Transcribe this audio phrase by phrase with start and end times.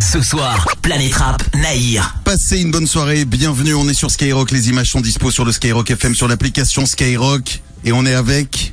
[0.00, 2.14] Ce soir, Planète Rap, Naïr.
[2.24, 5.52] Passez une bonne soirée, bienvenue, on est sur Skyrock, les images sont dispo sur le
[5.52, 8.72] Skyrock FM, sur l'application Skyrock, et on est avec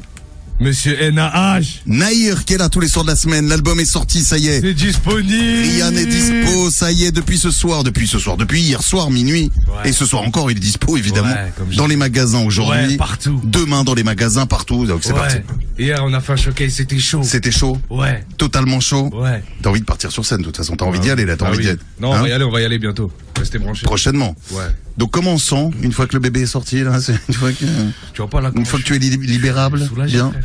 [0.60, 4.22] Monsieur NAH, Naïr qui est là tous les soirs de la semaine, l'album est sorti,
[4.24, 4.62] ça y est.
[4.62, 5.62] c'est disponible.
[5.62, 9.12] Rian est dispo, ça y est, depuis ce soir, depuis ce soir, depuis hier soir,
[9.12, 9.52] minuit.
[9.68, 9.90] Ouais.
[9.90, 11.28] Et ce soir encore, il est dispo, évidemment.
[11.30, 12.88] Ouais, comme dans les magasins aujourd'hui.
[12.88, 13.40] Ouais, partout.
[13.44, 14.88] Demain dans les magasins, partout.
[14.88, 15.38] Donc c'est parti.
[15.78, 17.22] Hier, on a fait un showcase, c'était chaud.
[17.24, 19.12] C'était chaud, Ouais, totalement chaud.
[19.14, 19.44] ouais.
[19.62, 20.76] T'as envie de partir sur scène, de toute façon.
[20.76, 21.64] T'as envie d'y aller, là, t'as Ah envie oui.
[21.66, 21.80] d'y aller.
[22.02, 23.12] Non, on Hein va y aller, on va y aller bientôt.
[23.38, 23.84] Restez branchés.
[23.86, 24.36] Prochainement.
[24.52, 24.64] Ouais.
[24.98, 27.52] Donc comment on sent, une fois que le bébé est sorti, là, c'est une fois
[27.52, 27.66] que,
[28.14, 30.44] Tu vois pas là une fois que tu es li- libérable, Soulagé, bien, frère.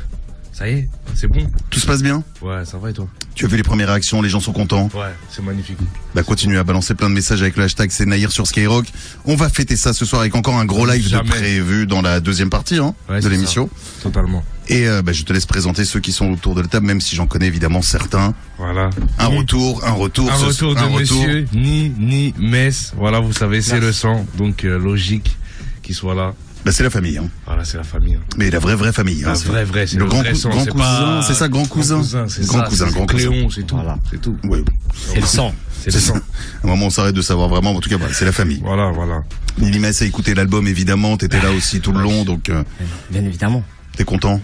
[0.52, 1.46] Ça y est, c'est bon.
[1.70, 4.20] tout se passe bien Ouais, ça va et toi Tu as vu les premières réactions,
[4.20, 4.90] les gens sont contents.
[4.94, 5.78] Ouais, c'est magnifique.
[6.14, 8.84] Bah continue à balancer plein de messages avec le hashtag c'est Naïr sur Skyrock.
[9.24, 11.24] On va fêter ça ce soir avec encore un gros live Jamais.
[11.24, 13.70] de prévu dans la deuxième partie hein, Ouais, de l'émission.
[14.02, 14.44] Totalement.
[14.68, 17.00] Et euh, bah, je te laisse présenter ceux qui sont autour de la table, même
[17.00, 18.34] si j'en connais évidemment certains.
[18.58, 18.90] Voilà.
[19.18, 21.18] Un retour, un retour, Un retour de un retour.
[21.22, 22.92] monsieur Ni Ni Metz.
[22.96, 24.26] Voilà, vous savez, c'est le sang.
[24.36, 25.36] Donc, euh, logique
[25.82, 26.34] qu'il soit là.
[26.64, 27.28] Bah, c'est la famille, hein.
[27.46, 28.14] Voilà, c'est la famille.
[28.14, 28.20] hein.
[28.36, 29.22] mais la vraie vraie famille.
[29.22, 29.34] La hein.
[29.34, 30.50] C'est- vraie, vraie, c'est le le, grand, vrai cou- sang.
[30.50, 32.02] grand c'est cousin, pas- c'est ça, grand cousin.
[32.28, 33.28] c'est Grand ça, cousin, c'est grand cousin.
[33.30, 33.74] Cléon, c'est tout.
[33.74, 33.98] Voilà.
[34.10, 34.36] C'est tout.
[34.44, 34.62] Ouais.
[34.94, 35.54] C'est le sang.
[35.80, 36.14] C'est le sang.
[36.14, 36.18] À
[36.64, 37.72] un moment, on s'arrête de savoir vraiment.
[37.72, 38.60] En tout cas, voilà, c'est la famille.
[38.64, 39.22] Voilà, voilà.
[39.58, 41.16] Lily Metz a écouté l'album, évidemment.
[41.16, 42.62] T'étais là aussi tout le long, donc euh,
[43.10, 43.64] Bien évidemment.
[43.96, 44.40] t'es content,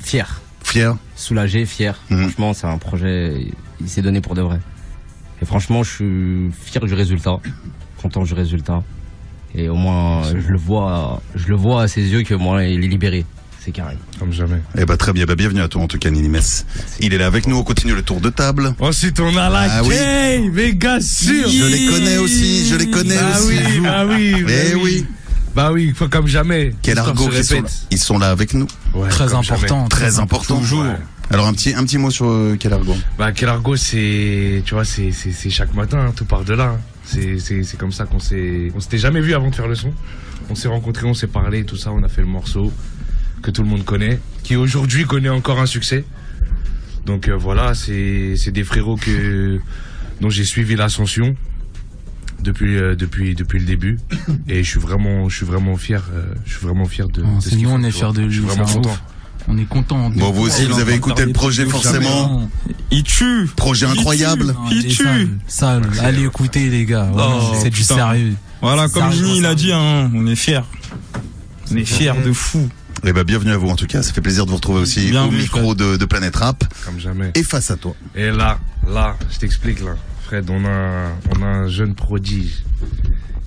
[0.00, 0.40] Fier.
[0.62, 0.94] fier?
[1.16, 1.98] Soulagé, fier.
[2.10, 2.20] Mhm.
[2.24, 3.46] Franchement, c'est un projet,
[3.80, 4.60] il s'est donné pour de vrai.
[5.40, 7.40] Et franchement, je suis fier du résultat.
[8.00, 8.82] Content du résultat.
[9.54, 12.84] Et au moins, je le vois, je le vois à ses yeux que moi, il
[12.84, 13.24] est libéré.
[13.64, 13.96] C'est carré.
[14.18, 14.60] Comme jamais.
[14.76, 16.66] Eh bah très bien, bah, bienvenue à toi en tout cas, Metz.
[16.98, 17.56] Il est là avec nous.
[17.56, 18.74] On continue le tour de table.
[18.80, 19.94] Ensuite, on a la Ah oui.
[19.94, 21.48] Kay, gars sûr.
[21.48, 23.58] Je les connais aussi, je les connais bah aussi.
[23.58, 25.06] Oui, bah oui, bah Eh oui.
[25.54, 26.74] Bah oui, faut comme jamais.
[26.82, 27.60] Quel argot qui sont là.
[27.60, 27.72] répète.
[27.92, 28.66] Ils sont là avec nous.
[28.94, 29.86] Ouais, Très important.
[29.86, 30.58] Très important.
[30.58, 30.82] Toujours.
[30.82, 30.96] Ouais.
[31.30, 34.74] Alors un petit un petit mot sur euh, quel argot Bah, quel argot, c'est, tu
[34.74, 36.64] vois, c'est, c'est, c'est chaque matin, hein, tout part de là.
[36.74, 36.80] hein.
[37.12, 39.92] C'est, comme ça qu'on s'est, on s'était jamais vu avant de faire le son.
[40.50, 42.72] On s'est rencontrés, on s'est parlé, tout ça, on a fait le morceau
[43.42, 46.04] que tout le monde connaît, qui aujourd'hui connaît encore un succès.
[47.06, 49.60] Donc euh, voilà, c'est, des frérots que,
[50.20, 51.36] dont j'ai suivi l'ascension
[52.40, 53.98] depuis, euh, depuis, depuis le début.
[54.48, 57.22] Et je suis vraiment, je suis vraiment fier, euh, je suis vraiment fier de.
[57.22, 58.72] De c'est ce qu'ils nous, font, on est fiers de Je suis lui, vraiment c'est
[58.72, 58.90] un content.
[58.90, 59.02] ouf.
[59.48, 60.10] On est content.
[60.10, 62.48] Bon, vous aussi, vous avez écouté le projet forcément.
[62.90, 63.48] Il tue.
[63.56, 64.54] Projet incroyable.
[64.70, 65.28] Il tue.
[65.46, 65.82] Sale.
[66.00, 67.10] Allez écouter les gars.
[67.16, 68.34] Oh, c'est du sérieux.
[68.60, 70.60] Voilà, comme Jimmy il a dit, hein, on est fiers.
[71.70, 72.68] On est fiers de fou.
[73.04, 74.02] Eh bah bienvenue à vous en tout cas.
[74.02, 76.62] Ça fait plaisir de vous retrouver aussi Bien au vu, micro de, de Planète Rap
[76.84, 77.32] Comme jamais.
[77.34, 77.96] et face à toi.
[78.14, 82.62] Et là, là, je t'explique là, Fred, on a, on a un jeune prodige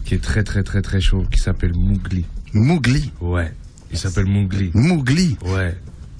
[0.03, 2.25] qui est très très très très chaud, qui s'appelle Mougli.
[2.53, 3.11] Mougli.
[3.21, 3.53] Ouais,
[3.95, 4.71] il s'appelle Mougli.
[4.73, 5.37] Mougli.
[5.45, 5.75] Ouais.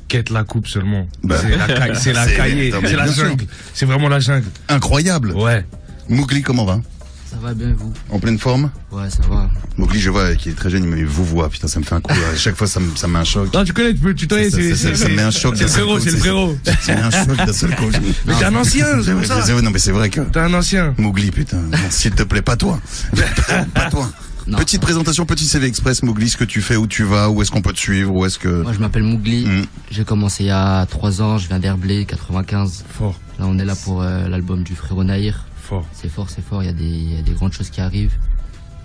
[0.07, 1.07] Quête la coupe seulement.
[1.23, 1.37] Bah.
[1.41, 3.45] c'est la, ca- c'est la C'est- cahier, mais c'est la jungle.
[3.73, 4.47] C'est vraiment la jungle.
[4.69, 5.31] Incroyable.
[5.33, 5.65] Ouais.
[6.09, 6.79] Mougli, comment va?
[7.27, 7.91] Ça va bien, vous?
[8.11, 8.69] En pleine forme?
[8.91, 9.49] Ouais, ça va.
[9.77, 11.49] Mougli, je vois qu'il est très jeune, il me vous voit.
[11.49, 12.13] Putain, ça me fait un coup.
[12.13, 13.51] À chaque fois, ça me, ça me met un choc.
[13.53, 15.55] Non, tu connais, tu peux tutoyer, Ça- c'est ça- ça- ça me met un choc
[15.57, 16.55] C'est le frérot, c'est le c'est- frérot.
[16.63, 17.89] Ça me met un choc d'un seul coup.
[18.27, 19.41] Mais t'es un ancien, c'est pour ça.
[19.43, 20.21] C'est vrai, Non, mais c'est vrai que.
[20.21, 20.93] T'es un ancien.
[20.97, 21.57] Mougli, putain.
[21.57, 22.79] Non, S'il te plaît, pas toi.
[23.73, 24.09] pas toi.
[24.47, 24.57] Non.
[24.59, 27.49] Petite présentation, petit CV Express, Mougli, ce que tu fais, où tu vas, où est-ce
[27.49, 28.61] qu'on peut te suivre, où est-ce que...
[28.61, 29.45] Moi, je m'appelle Mougli.
[29.45, 29.65] Mm.
[29.89, 31.37] J'ai commencé il y a 3 ans.
[31.39, 32.85] Je viens d'Herblay, 95.
[32.87, 35.45] Fort, Là, on est là pour euh, l'album du frérot Naïr.
[35.57, 35.85] fort.
[35.93, 36.61] C'est fort, c'est fort.
[36.61, 38.13] Il y, a des, il y a des grandes choses qui arrivent.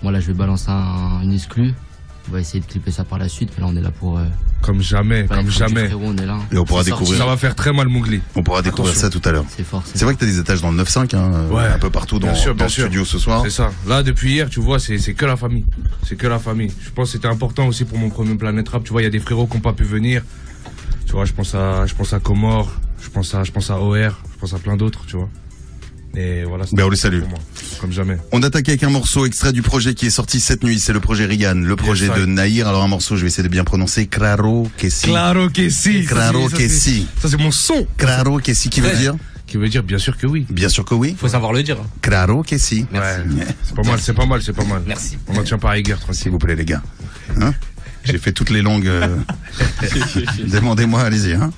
[0.01, 1.73] Moi, là, je vais balancer un, une exclue.
[2.29, 3.51] On va essayer de clipper ça par la suite.
[3.57, 4.17] Mais là, on est là pour.
[4.19, 4.25] Euh,
[4.61, 5.85] Comme jamais, comme jamais.
[5.85, 6.37] frérot, on est là.
[6.51, 7.17] Et on pourra découvrir.
[7.17, 8.21] Ça va faire très mal Mougli.
[8.35, 9.09] On pourra découvrir Attention.
[9.11, 9.45] ça tout à l'heure.
[9.49, 9.83] C'est fort.
[9.85, 11.65] C'est vrai que t'as des étages dans le 9-5, hein, euh, Ouais.
[11.65, 12.83] un peu partout dans, Bien sûr, dans bien le sûr.
[12.85, 13.41] studio ce soir.
[13.43, 13.71] C'est ça.
[13.87, 15.65] Là, depuis hier, tu vois, c'est c'est que la famille.
[16.07, 16.71] C'est que la famille.
[16.83, 18.83] Je pense que c'était important aussi pour mon premier Planète Rap.
[18.83, 20.21] Tu vois, il y a des frérots qui n'ont pas pu venir.
[21.07, 22.71] Tu vois, je pense à, je pense à Comore,
[23.01, 23.95] je pense à, je pense à OR,
[24.33, 25.27] je pense à plein d'autres, tu vois.
[26.15, 26.65] Et voilà.
[26.73, 27.21] Ben, on les salue.
[27.79, 28.17] Comme jamais.
[28.33, 30.79] On attaque avec un morceau extrait du projet qui est sorti cette nuit.
[30.79, 32.25] C'est le projet Rigan, le projet Yes, de.
[32.25, 32.67] Naïr.
[32.67, 34.07] Alors un morceau, je vais essayer de bien prononcer.
[34.07, 35.07] Claro que si.
[35.07, 36.03] Claro que si.
[36.03, 37.07] Ça, Claro que si.
[37.21, 37.87] Ça, c'est mon son.
[37.97, 39.15] Claro que si, qui veut dire
[39.47, 40.45] Qui veut dire, bien sûr que oui.
[40.49, 41.15] Bien sûr que oui.
[41.17, 41.77] Faut savoir le dire.
[42.01, 42.85] Claro que si.
[42.91, 43.21] Merci.
[43.29, 43.45] Ouais.
[43.63, 44.81] C'est pas mal, c'est pas mal, c'est pas mal.
[44.85, 45.17] Merci.
[45.27, 46.31] On n'en tient pas à rigueur, S'il tranquille.
[46.31, 46.81] vous plaît, les gars.
[47.39, 47.53] Hein
[48.03, 48.87] J'ai fait toutes les langues.
[48.87, 49.15] euh,
[50.47, 51.33] Demandez-moi, allez-y.
[51.33, 51.51] Hein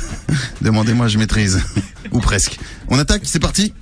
[0.62, 1.60] Demandez-moi, je maîtrise.
[2.12, 2.58] Ou presque.
[2.88, 3.74] On attaque, c'est parti.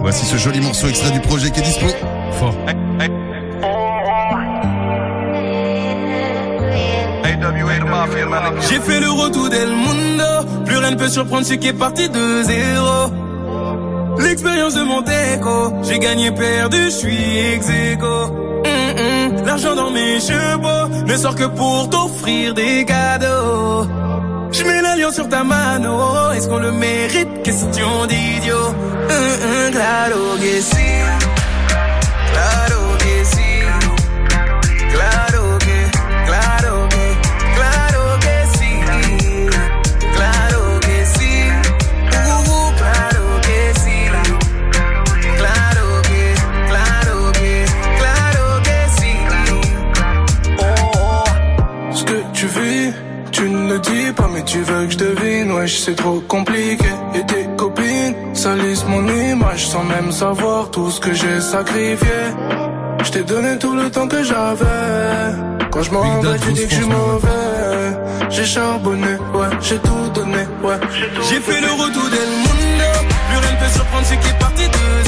[0.00, 1.86] Voici ce joli morceau extrait du projet qui est dispo.
[2.32, 2.54] Fort.
[8.68, 12.08] J'ai fait le retour del mundo, plus rien ne peut surprendre ce qui est parti
[12.08, 13.10] de zéro.
[14.18, 18.06] L'expérience de Monteco, j'ai gagné, perdu, je suis ex aequo.
[18.06, 23.86] Hum, hum, L'argent dans mes cheveux ne sort que pour t'offrir des cadeaux.
[24.58, 27.42] Je mets l'alliance sur ta mano, est-ce qu'on le mérite?
[27.42, 28.68] Question d'idiot.
[29.10, 30.36] Hum, hum, claro.
[60.16, 62.18] Savoir tout ce que j'ai sacrifié.
[63.04, 65.26] Je t'ai donné tout le temps que j'avais.
[65.70, 67.86] Quand je m'en vais, tu dis que je suis mauvais.
[68.30, 70.78] J'ai charbonné, ouais, j'ai tout donné, ouais.
[71.28, 72.90] J'ai fait le retour del mundo.
[73.28, 75.05] Plus rien ne peut surprendre ce qui est parti de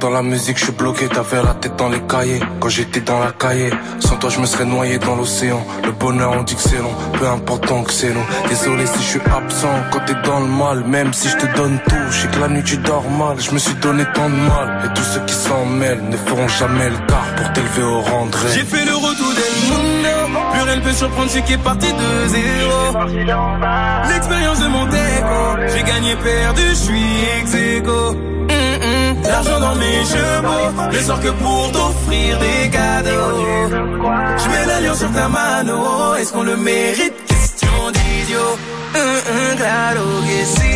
[0.00, 1.08] entendant la musique, je suis bloqué.
[1.08, 2.40] T'avais la tête dans les cahiers.
[2.58, 5.62] Quand j'étais dans la cahier, sans toi, je me serais noyé dans l'océan.
[5.84, 6.94] Le bonheur, on dit que c'est long.
[7.18, 8.24] Peu important que c'est long.
[8.48, 10.84] Désolé si je suis absent quand t'es dans le mal.
[10.84, 13.38] Même si je te donne tout, je sais que la nuit tu dors mal.
[13.38, 14.68] Je me suis donné tant de mal.
[14.86, 18.26] Et tous ceux qui s'en mêlent ne feront jamais le quart pour t'élever au rang.
[18.54, 20.40] J'ai fait le retour del mundo.
[20.52, 22.80] Plus rien peut surprendre ce qui est parti de zéro.
[24.08, 25.40] L'expérience de mon déco.
[25.74, 27.04] J'ai gagné, perdu, je suis
[27.38, 28.39] ex aequo.
[29.30, 30.90] L'argent dans mes chevaux.
[30.92, 33.36] Ne sort que pour t'offrir des cadeaux.
[34.40, 36.14] Je mets l'alliance sur ta mano.
[36.16, 37.14] Est-ce qu'on le mérite?
[37.28, 38.52] Question d'idiot.
[38.96, 40.74] Hum, hum, claro que sí.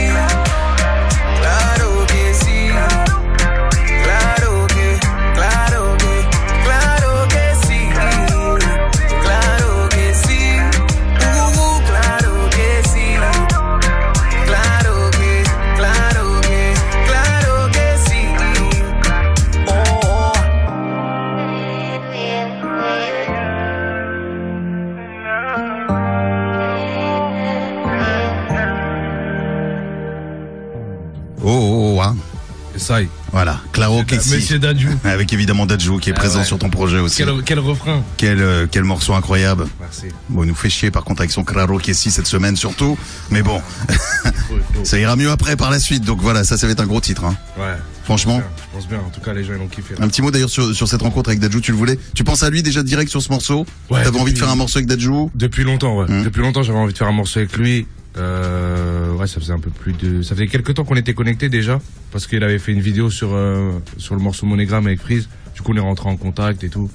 [33.33, 34.35] Voilà, Claro Kessi.
[34.35, 34.89] Monsieur Dadju.
[35.05, 36.45] Avec évidemment Dadju qui est Ah présent ouais.
[36.45, 37.17] sur ton projet aussi.
[37.19, 38.03] Quel, quel refrain.
[38.17, 39.67] Quel, euh, quel morceau incroyable.
[39.81, 40.07] Merci.
[40.29, 42.97] Bon, il nous fait chier par contre avec son Claro Kessi cette semaine surtout.
[43.31, 43.61] Mais bon,
[44.85, 46.05] ça ira mieux après par la suite.
[46.05, 47.25] Donc voilà, ça, ça va être un gros titre.
[47.25, 47.37] Hein.
[47.59, 47.75] Ouais.
[48.05, 48.43] Franchement.
[48.57, 48.99] Je pense bien.
[48.99, 49.95] En tout cas, les gens, ils ont kiffé.
[49.99, 50.05] là.
[50.05, 51.99] Un petit mot d'ailleurs sur, sur cette rencontre avec Dadju, tu le voulais?
[52.15, 53.65] Tu penses à lui déjà direct sur ce morceau?
[53.91, 56.11] Ouais, T'avais envie de faire un morceau avec Dadju Depuis longtemps, ouais.
[56.11, 56.23] Hum.
[56.23, 57.87] Depuis longtemps, j'avais envie de faire un morceau avec lui.
[58.17, 60.23] Euh, ouais, ça faisait un peu plus de.
[60.23, 61.81] Ça faisait quelques temps qu'on était connectés déjà,
[62.13, 65.29] parce qu'il avait fait une vidéo sur euh, sur le morceau Monogramme avec Freeze.
[65.55, 66.91] Du coup, on est rentré en contact et tout.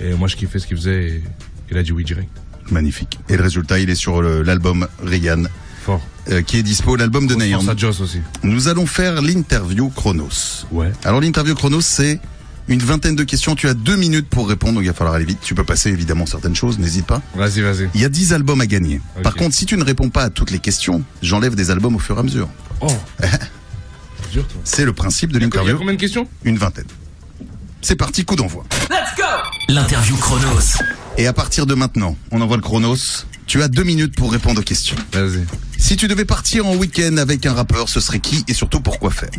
[0.00, 1.08] Et moi, je kiffais ce qu'il faisait.
[1.08, 1.22] Et
[1.70, 2.28] il a dit oui direct.
[2.70, 3.18] Magnifique.
[3.28, 5.44] Et le résultat, il est sur l'album Ryan,
[5.84, 6.02] Fort.
[6.30, 7.60] euh, qui est dispo, l'album de Nayan.
[8.00, 8.20] aussi.
[8.42, 10.66] Nous allons faire l'interview Chronos.
[10.70, 10.92] Ouais.
[11.04, 12.20] Alors l'interview Chronos, c'est
[12.68, 13.54] une vingtaine de questions.
[13.54, 15.38] Tu as deux minutes pour répondre, donc il va falloir aller vite.
[15.42, 17.22] Tu peux passer évidemment certaines choses, n'hésite pas.
[17.34, 17.88] Vas-y, vas-y.
[17.94, 19.00] Il y a 10 albums à gagner.
[19.22, 21.98] Par contre, si tu ne réponds pas à toutes les questions, j'enlève des albums au
[21.98, 22.48] fur et à mesure.
[22.80, 22.88] Oh.
[24.32, 24.60] Dur, toi.
[24.64, 25.78] C'est le principe de Il y a l'interview.
[25.78, 26.28] combien de questions?
[26.44, 26.84] Une vingtaine.
[27.80, 28.64] C'est parti, coup d'envoi.
[29.68, 30.82] L'interview Chronos.
[31.16, 33.24] Et à partir de maintenant, on envoie le chronos.
[33.46, 34.96] Tu as deux minutes pour répondre aux questions.
[35.12, 35.44] Vas-y.
[35.78, 39.10] Si tu devais partir en week-end avec un rappeur, ce serait qui et surtout pourquoi
[39.10, 39.30] faire?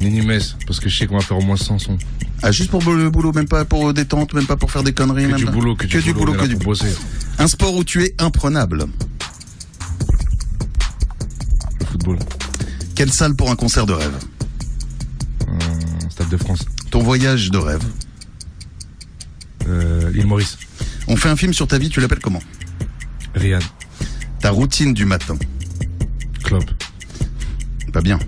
[0.00, 1.98] Ninimes, parce que je sais qu'on va faire au moins 100 sons.
[2.42, 5.24] Ah, Juste pour le boulot, même pas pour détente, même pas pour faire des conneries.
[5.24, 6.76] Que même du boulot, que, du boulot, que du boulot.
[7.38, 8.86] Un sport où tu es imprenable.
[11.80, 12.18] Le football.
[12.94, 14.14] Quelle salle pour un concert de rêve
[15.48, 16.60] Euh, Stade de France.
[16.90, 17.82] Ton voyage de rêve.
[19.68, 20.56] Euh, Île Maurice.
[21.08, 22.42] On fait un film sur ta vie, tu l'appelles comment
[23.34, 23.62] Riyad.
[24.40, 25.36] Ta routine du matin.
[26.42, 26.64] Club.
[27.92, 28.18] Pas bien.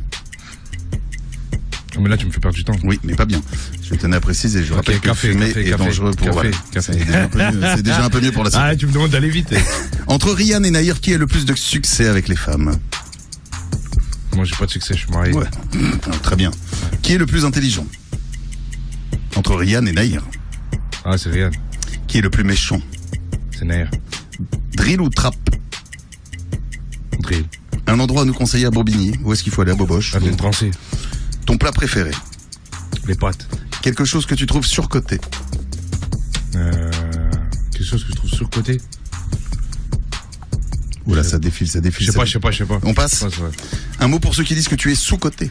[1.95, 2.77] Non, mais là, tu me fais perdre du temps.
[2.85, 3.41] Oui, mais pas bien.
[3.91, 4.65] Je tenais à préciser.
[4.65, 6.27] Je rappelle que fumer café, est café, dangereux pour.
[6.27, 6.51] café, voilà.
[6.73, 6.93] café.
[6.93, 8.65] C'est déjà, un peu mieux- c'est déjà un peu mieux pour la santé.
[8.69, 9.55] Ah, tu me demandes d'aller vite.
[10.07, 12.77] Entre Rihanna et Nahir, qui a le plus de succès avec les femmes
[14.35, 15.33] Moi, j'ai pas de succès, je suis marié.
[15.33, 15.47] Ouais.
[16.07, 16.51] Ah, Très bien.
[17.03, 17.87] Qui est le plus intelligent
[19.37, 20.23] Entre Rihanna et Nahir.
[21.05, 21.55] Ah, c'est Riyad.
[22.07, 22.81] Qui est le plus méchant
[23.57, 23.91] C'est Nair.
[24.75, 25.35] Drill ou trap
[27.21, 27.45] Drill.
[27.87, 29.13] Un endroit à nous conseiller à Bobigny.
[29.25, 30.71] Où est-ce qu'il faut aller à Boboche Drancy.
[31.47, 32.11] Ton plat préféré
[33.07, 33.49] Les pâtes.
[33.83, 35.21] Quelque chose que tu trouves surcoté
[36.57, 36.91] Euh,
[37.73, 38.81] quelque chose que je trouve surcoté.
[41.07, 42.07] Oula, ça défile, ça défile.
[42.07, 42.79] Je sais pas, je sais pas, je sais pas.
[42.83, 43.51] On passe Je ouais.
[44.01, 45.51] Un mot pour ceux qui disent que tu es sous-coté.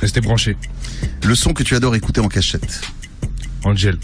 [0.00, 0.56] Restez branchés.
[1.24, 2.80] Le son que tu adores écouter en cachette.
[3.64, 3.98] Angel.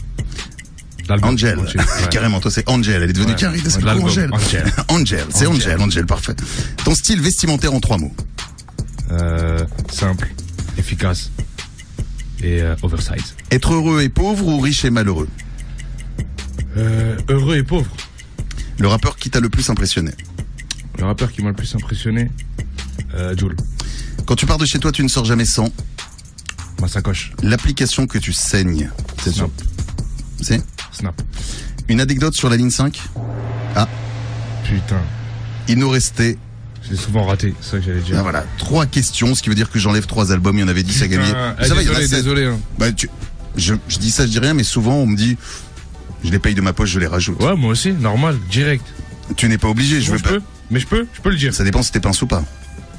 [1.08, 1.58] L'album, Angel.
[1.58, 2.08] Angel, ouais.
[2.10, 3.02] Carrément, toi c'est Angel.
[3.02, 3.36] Elle est devenue Ouais.
[3.38, 3.60] carrée
[4.00, 4.30] Angel.
[4.32, 4.72] Angel.
[4.88, 6.34] Angel, c'est Angel, Angel, parfait.
[6.84, 8.14] Ton style vestimentaire en trois mots.
[9.10, 10.28] Euh, simple,
[10.78, 11.30] efficace
[12.44, 13.34] et euh, oversize.
[13.50, 15.28] Être heureux et pauvre ou riche et malheureux
[16.76, 17.90] Euh, heureux et pauvre.
[18.78, 20.10] Le rappeur qui t'a le plus impressionné
[20.98, 22.30] Le rappeur qui m'a le plus impressionné,
[23.14, 23.56] euh, Jules.
[24.26, 25.68] Quand tu pars de chez toi, tu ne sors jamais sans
[26.80, 27.32] Ma sacoche.
[27.42, 28.90] l'application que tu saignes.
[29.22, 29.48] C'est sûr.
[29.48, 29.66] Snap.
[30.42, 31.22] C'est Snap.
[31.88, 33.00] Une anecdote sur la ligne 5
[34.64, 35.00] Putain.
[35.68, 36.38] Il nous restait,
[36.90, 38.16] J'ai souvent raté, c'est ça que j'allais dire.
[38.18, 40.68] ah, voilà, trois questions, ce qui veut dire que j'enlève trois albums, il y en
[40.68, 41.32] avait 10 à gagner.
[41.60, 42.44] Eh, ça va, il y en a désolé, désolé.
[42.46, 42.58] hein.
[42.78, 43.08] Bah, tu-
[43.56, 45.36] je, je dis ça, je dis rien, mais souvent on me dit,
[46.24, 47.42] je les paye de ma poche, je les rajoute.
[47.42, 48.84] Ouais, moi aussi, normal, direct.
[49.36, 50.30] Tu n'es pas obligé, je veux pas.
[50.30, 51.54] peux, mais je peux, je peux le dire.
[51.54, 52.44] Ça dépend si t'es pince ou pas.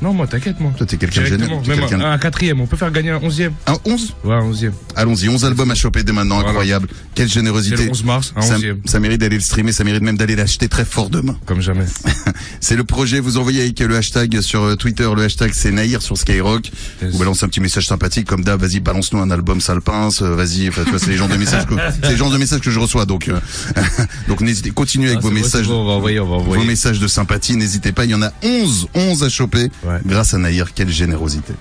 [0.02, 0.72] Non, moi, t'inquiète, moi.
[0.78, 1.50] Toi, t'es quelqu'un de génial.
[1.68, 3.54] Même un, un quatrième, on peut faire gagner un onzième.
[3.68, 4.74] Un 11 Ouais, un onzième.
[4.96, 6.50] Allons-y, 11 albums à choper dès maintenant, Voilà.
[6.50, 6.88] incroyable.
[7.16, 7.86] Quelle générosité.
[7.86, 8.80] le 11 mars, un Ça, onzième.
[8.86, 11.38] ça mérite d'aller le streamer, ça mérite même d'aller l'acheter très fort demain.
[11.46, 11.86] Comme jamais.
[12.60, 16.02] C'est le projet, vous envoyez avec le hashtag sur euh, Twitter, le hashtag c'est Naïr
[16.02, 16.72] sur Skyrock.
[17.02, 17.12] Yes.
[17.12, 20.68] Vous balancez un petit message sympathique comme d'hab, vas-y, balance-nous un album Salpince, euh, vas-y,
[20.70, 22.72] enfin, tu vois, c'est les genres de messages que, c'est les genres de messages que
[22.72, 23.40] je reçois, donc, euh,
[24.28, 25.68] donc n'hésitez, continuez avec Ah, vos messages.
[25.68, 26.66] bon, on va envoyer, on va Vos envoyer.
[26.66, 30.00] messages de sympathie, n'hésitez pas, il y en a 11, 11 à choper, Ouais.
[30.06, 31.54] grâce à Naïr, quelle générosité.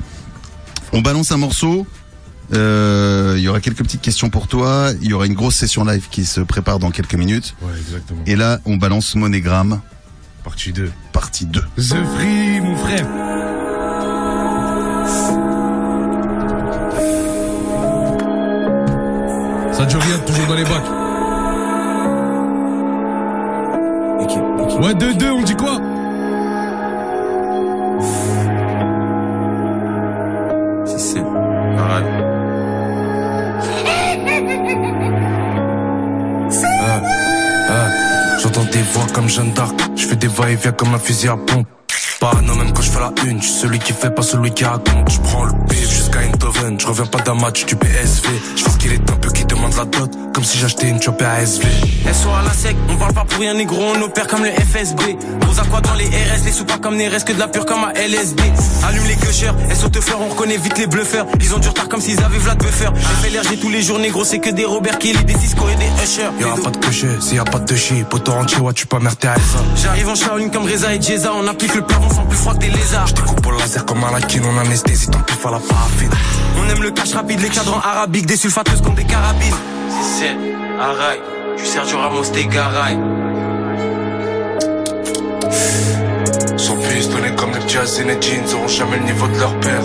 [0.92, 1.86] On balance un morceau,
[2.54, 5.84] euh, il y aura quelques petites questions pour toi, il y aura une grosse session
[5.84, 8.20] live qui se prépare dans quelques minutes, Ouais, exactement.
[8.26, 9.80] et là, on balance Monégramme,
[10.44, 10.90] Partie 2.
[11.12, 11.60] partie 2.
[11.76, 11.82] The
[12.16, 13.06] Free, mon frère.
[19.72, 20.90] Ça Jovian, toujours dans les bacs.
[24.82, 25.78] Ouais, 2-2, on dit quoi?
[31.94, 32.06] Arrête.
[36.80, 37.00] Ah,
[37.68, 39.74] ah, J'entends des voix comme Jeanne d'Arc.
[39.94, 41.68] Je fais des va-et-vient comme un fusil à pompe.
[42.84, 45.10] Je fais la une, je suis celui qui fait, pas celui qui raconte.
[45.10, 48.28] Je prends le bif jusqu'à Eindhoven, je reviens pas d'un match du PSV.
[48.56, 51.24] Je pense qu'il est un peu qui demande la dot, comme si j'achetais une chopée
[51.24, 51.62] ASV.
[52.12, 55.16] SO à la sec, on parle pas pour rien négro, on opère comme le FSB.
[55.40, 57.64] Pose à quoi dans les RS, les sous pas comme Neres, que de la pure
[57.64, 58.42] comme à LSD.
[58.86, 61.26] Allume les gushers, SO te faire, on reconnaît vite les bluffeurs.
[61.40, 62.90] Ils ont du retard comme s'ils avaient Vlad Buffer.
[62.94, 65.76] J'ai fait l'RG tous les jours négro, c'est que des Robert Kelly, des Cisco et
[65.76, 66.28] des Usher.
[66.38, 69.00] Y'aura pas de cocher, s'il y a pas de chi, poto entier, ouais, tu à
[69.10, 69.40] ça.
[69.76, 72.73] J'arrive en Shaolin comme Reza et Jeza, on applique le plafond sans plus froid que
[72.74, 73.06] des lézards.
[73.06, 76.10] Je découpe au laser comme un lakin, on anesthésie ton pif à la paraffine.
[76.58, 79.54] On aime le cash rapide, les cadrans arabiques, des sulfateuses comme des carabines.
[80.18, 80.36] C'est,
[80.80, 81.20] arrête,
[81.56, 82.98] du Sergio Ramos, des Garay.
[86.56, 89.82] Sont pistonnés comme les petits à Zinedine, ils auront jamais le niveau de leur père.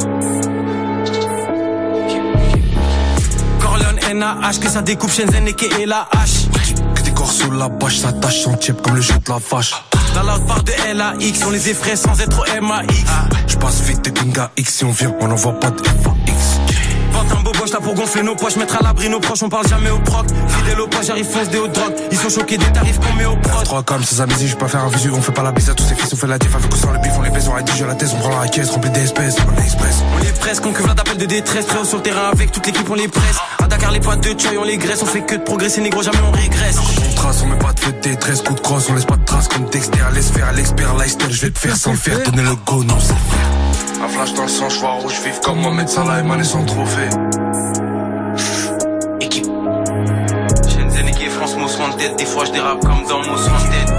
[3.60, 6.48] Corleone, NAH, que ça découpe Shenzhen et la hache.
[6.96, 9.40] Que des corps sous la bâche, ça tâche son type comme le jeu de la
[9.52, 9.74] vache.
[10.26, 12.94] La part de LAX, on les effraie sans être au MAX.
[13.48, 16.19] Je passe vite des Gunga X, si on vient, on n'envoie pas de FAX.
[17.20, 19.68] Un beau boche là pour gonfler nos poches, mettre à l'abri nos proches, on parle
[19.68, 20.26] jamais au proc.
[20.48, 21.94] Fidèle au poche, j'arrive fonce des hauts drogues.
[22.12, 23.64] Ils sont choqués des tarifs qu'on met au prod.
[23.66, 25.74] Trois comme ces amis, je peux faire un visu, on fait pas la bise à
[25.74, 27.48] tous ces fils, on fait la diff avec ou sans le bif, on les baise,
[27.48, 30.04] on rédige à la thèse, on prend la caisse, remplie d'espèces, on est express.
[30.16, 32.66] On les presse, qu'on cuve d'appel de détresse, très haut sur le terrain avec toute
[32.66, 33.38] l'équipe, on les presse.
[33.62, 36.02] À Dakar, les potes de Choy, on les graisse, on fait que de progresser, négro,
[36.02, 36.78] jamais on régresse.
[36.80, 39.18] On trace, on met pas de feu de détresse, coup de crosse, on laisse pas
[39.18, 42.20] de traces comme Dexter, laisse faire l'expert, lifestyle, je vais te faire sans le faire,
[42.24, 43.59] donner le go, non, c'est faire.
[44.02, 46.64] Un flash dans le sang, je vois rouge, vive comme Mohamed Salah et Mané sans
[46.64, 47.10] trophée.
[49.20, 49.46] Équipe.
[50.70, 53.90] Shenzhen et France, Most Wanted, des fois je dérape comme dans Most Wanted.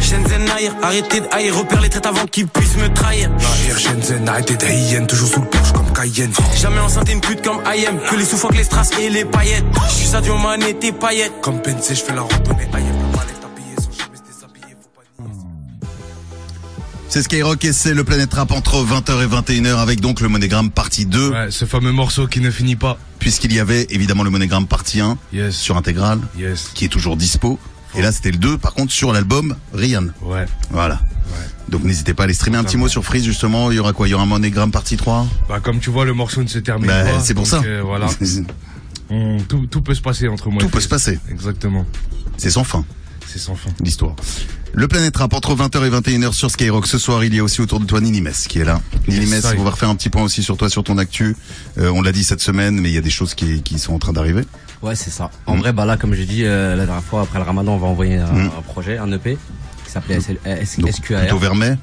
[0.00, 3.30] Shenzhen Nair, arrêtez de haïr, repère les traites avant qu'ils puissent me trahir.
[3.30, 6.32] Nahir, Shenzhen, arrêtez de toujours sous le porche comme Cayenne.
[6.54, 9.64] Jamais enceinte une pute comme IM, que les sous-focs, les strass et les paillettes.
[9.88, 11.40] Je suis Sadio Mané, tes paillettes.
[11.40, 12.95] Comme Pensé, je fais la randonnée, Ayem,
[17.16, 20.70] C'est Skyrock et c'est le Planète Rap entre 20h et 21h avec donc le monogramme
[20.70, 22.98] partie 2, Ouais, ce fameux morceau qui ne finit pas.
[23.20, 25.56] puisqu'il y avait évidemment le monogramme partie 1 Yes.
[25.56, 26.72] sur Intégral, Yes.
[26.74, 27.58] qui est toujours dispo.
[27.94, 30.08] Et là, c'était le 2, par contre, sur l'album Rian.
[30.20, 30.44] Ouais.
[30.70, 31.00] Voilà.
[31.70, 33.70] Donc n'hésitez pas à aller streamer un petit mot sur Freeze, justement.
[33.70, 34.06] Il y aura quoi?
[34.06, 36.58] Il y aura un monogramme partie 3 Bah, comme tu vois, le morceau ne se
[36.58, 37.20] termine Bah, pas.
[37.20, 37.62] c'est pour ça.
[37.64, 38.08] euh, voilà.
[39.08, 41.18] On- tout, tout peut se passer entre moi Tout et peut se passer.
[41.30, 41.86] Exactement.
[42.36, 42.84] C'est sans fin.
[43.36, 43.68] C'est sans fin.
[43.82, 44.14] l'histoire.
[44.72, 46.86] Le Planète Rap entre 20h et 21h sur Skyrock.
[46.86, 48.80] Ce soir, il y a aussi autour de toi Ninimes qui est là.
[49.08, 51.36] Ninimes, on va refaire un petit point aussi sur toi, sur ton actu.
[51.76, 53.92] Euh, on l'a dit cette semaine, mais il y a des choses qui, qui sont
[53.92, 54.42] en train d'arriver.
[54.80, 55.30] Ouais, c'est ça.
[55.44, 55.60] En Mm.
[55.60, 57.86] vrai, bah là, comme j'ai dit euh, la dernière fois, après le ramadan, on va
[57.88, 58.50] envoyer un, Mm.
[58.58, 59.36] un projet, un EP,
[59.84, 61.20] qui s'appelait Donc, SQAR.
[61.20, 61.76] plutôt vers mai.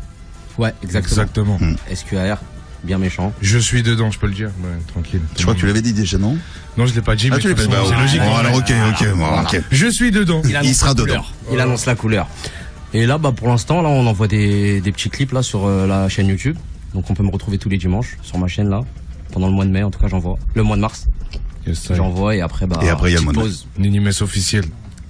[0.58, 1.22] Ouais, exactement.
[1.22, 1.58] Exactement.
[1.60, 1.76] Mm.
[1.96, 2.40] SQAR,
[2.84, 3.34] bien méchant.
[3.42, 4.50] Je suis dedans, je peux le dire.
[4.62, 5.22] Ouais, tranquille.
[5.38, 6.38] Je crois que tu l'avais dit déjà, non?
[6.78, 7.68] Non, je l'ai pas dit, Ah, mais tu l'as pas dit.
[7.70, 8.20] Bah, c'est logique.
[8.22, 8.40] bon, hein.
[8.40, 9.62] alors, ok, ok, bon, ok.
[9.72, 10.42] Je suis dedans.
[10.46, 11.06] Il, annonce Il sera la dedans.
[11.06, 11.34] couleur.
[11.52, 12.28] Il annonce la couleur.
[12.94, 15.88] Et là, bah, pour l'instant, là, on envoie des, des petits clips là sur euh,
[15.88, 16.58] la chaîne YouTube.
[16.94, 18.82] Donc, on peut me retrouver tous les dimanches sur ma chaîne là.
[19.32, 20.38] Pendant le mois de mai, en tout cas, j'envoie.
[20.54, 21.08] Le mois de mars,
[21.66, 23.68] Yes, j'envoie et après, bah, Et après, il y a le petite mois de pause.
[23.80, 24.66] Ninimes officiel.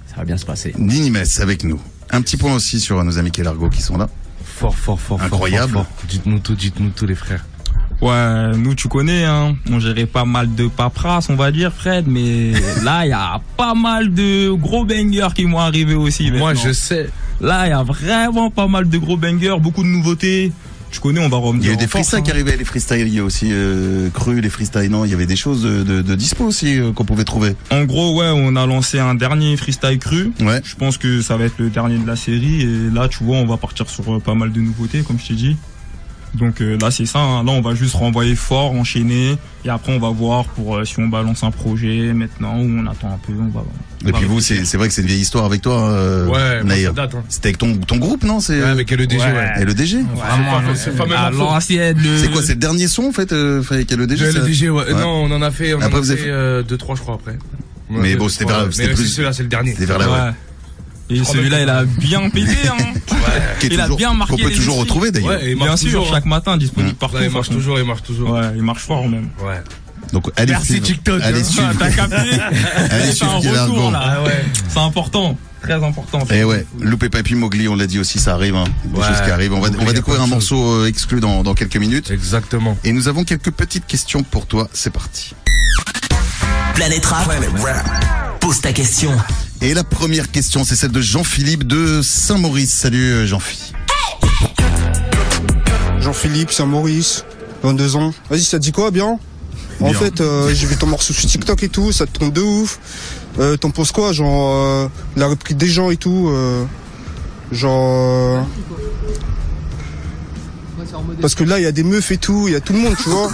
[0.06, 0.72] Ça va bien se passer.
[0.78, 1.80] Ninimes avec nous.
[2.10, 4.08] Un petit point aussi sur nos amis Kelargo qui sont là.
[4.44, 5.72] Fort, fort, fort, fort, Incroyable.
[5.72, 6.06] fort, fort.
[6.08, 7.44] Dites-nous tout, dites-nous tout, les frères.
[8.00, 9.56] Ouais, nous tu connais, hein.
[9.70, 12.52] On gérait pas mal de paperasse, on va dire, Fred, mais
[12.84, 16.30] là il y a pas mal de gros bangers qui m'ont arrivé aussi.
[16.30, 17.08] Moi, je sais.
[17.40, 20.52] Là, il y a vraiment pas mal de gros bangers, beaucoup de nouveautés.
[20.90, 21.64] Tu connais, on va revenir.
[21.64, 22.22] Il y a eu des freestyles hein.
[22.22, 25.14] qui arrivaient, les freestyles, il y a aussi euh, cru, les freestyles, non, il y
[25.14, 27.56] avait des choses de, de, de dispo aussi euh, qu'on pouvait trouver.
[27.72, 30.30] En gros, ouais, on a lancé un dernier freestyle cru.
[30.40, 30.60] Ouais.
[30.62, 32.62] Je pense que ça va être le dernier de la série.
[32.62, 35.26] Et là, tu vois, on va partir sur euh, pas mal de nouveautés, comme je
[35.26, 35.56] t'ai dit.
[36.34, 37.20] Donc euh, là, c'est ça.
[37.20, 37.44] hein.
[37.44, 39.36] Là, on va juste renvoyer fort, enchaîner.
[39.64, 42.86] Et après, on va voir pour euh, si on balance un projet maintenant ou on
[42.86, 43.32] attend un peu.
[43.38, 43.64] On va,
[44.04, 45.88] on Et va puis vous, c'est c'est vrai que c'est une vieille histoire avec toi,
[45.90, 47.14] euh, Ouais, date.
[47.14, 47.22] Hein.
[47.28, 48.40] C'était avec ton, ton groupe, non?
[48.40, 49.32] C'est Ouais, avec LEDG, ouais.
[49.32, 49.52] Ouais.
[49.60, 53.62] Et le DG Vraiment, c'est le- C'est quoi, c'est le dernier son en fait euh,
[53.70, 54.38] avec le DG Le ça?
[54.40, 54.84] LEDG, ouais.
[54.86, 54.92] Ouais.
[55.00, 56.76] Non, on en a fait, on Après, en a vous avez fait fait- euh, deux,
[56.76, 57.38] trois, je crois, après.
[57.90, 59.70] On Mais bon, c'était vers- c'était Mais plus- c'est celui-là, c'est le dernier.
[59.72, 60.34] C'était vers la.
[61.10, 62.56] Et celui-là, il a bien pété.
[62.68, 62.76] Hein.
[63.62, 65.30] Il a bien marqué Qu'on peut les toujours retrouver d'ailleurs.
[65.40, 67.16] Ouais, Bien sûr, chaque matin, disponible partout.
[67.16, 68.30] Ouais, il marche toujours, il marche toujours.
[68.30, 69.28] Ouais, il marche fort même.
[69.44, 69.60] Ouais.
[70.12, 70.86] Donc allez Merci suivre.
[70.86, 71.44] TikTok, Allez hein.
[71.44, 71.72] suivre.
[71.78, 72.16] T'as capté
[72.90, 74.00] Allez C'est un retour là.
[74.04, 74.44] Ah ouais.
[74.68, 76.20] C'est important, très important.
[76.30, 78.64] Et Eh ouais, loupé papy Mowgli, on l'a dit aussi, ça arrive, hein.
[78.84, 79.54] des Ouais, choses qui arrivent.
[79.54, 82.10] On va, on découvrir un morceau euh, exclu dans, dans quelques minutes.
[82.10, 82.76] Exactement.
[82.84, 84.68] Et nous avons quelques petites questions pour toi.
[84.72, 85.34] C'est parti.
[86.74, 87.32] Planète Rap.
[88.40, 89.10] Pose ta question.
[89.64, 92.74] Et la première question, c'est celle de Jean-Philippe de Saint-Maurice.
[92.74, 93.74] Salut euh, Jean-Philippe.
[96.00, 97.24] Jean-Philippe, Saint-Maurice,
[97.62, 98.12] 22 ans.
[98.28, 99.18] Vas-y, ça te dit quoi, bien
[99.80, 102.42] En fait, euh, j'ai vu ton morceau sur TikTok et tout, ça te tombe de
[102.42, 102.78] ouf.
[103.38, 106.30] Euh, T'en penses quoi Genre, euh, il a repris des gens et tout.
[107.50, 108.46] genre.
[111.20, 112.80] Parce que là, il y a des meufs et tout, il y a tout le
[112.80, 113.30] monde, tu vois.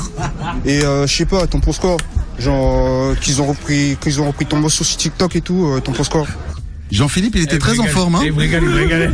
[0.65, 1.97] Et euh, je sais pas, t'en penses quoi?
[2.41, 5.81] Genre, euh, qu'ils ont repris qu'ils ont repris ton morceau sur TikTok et tout, euh,
[5.81, 6.27] t'en penses quoi?
[6.93, 8.23] Jean-Philippe, il était très en forme, hein.
[8.37, 9.13] Régale.